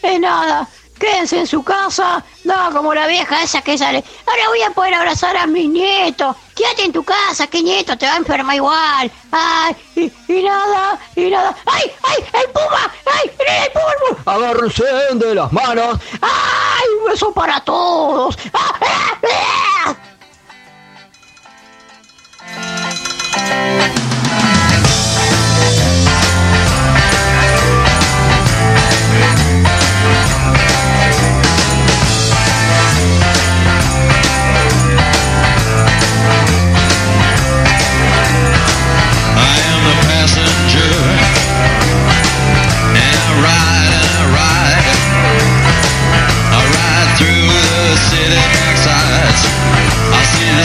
[0.01, 0.67] es nada,
[0.99, 4.03] quédense en su casa, no como la vieja esa que sale.
[4.25, 6.35] Ahora voy a poder abrazar a mis nietos.
[6.55, 9.11] Quédate en tu casa, que nieto te va a enfermar igual.
[9.31, 10.11] Ay, y,
[10.43, 11.55] nada, y nada.
[11.65, 12.91] ¡Ay, ay, el puma!
[13.05, 13.93] ¡Ay, el puma!
[14.05, 14.33] El puma!
[14.33, 14.83] Agárrense
[15.13, 15.99] de las manos.
[16.21, 18.37] ¡Ay, un beso para todos!
[18.53, 19.95] ¡Ah, ah, ah!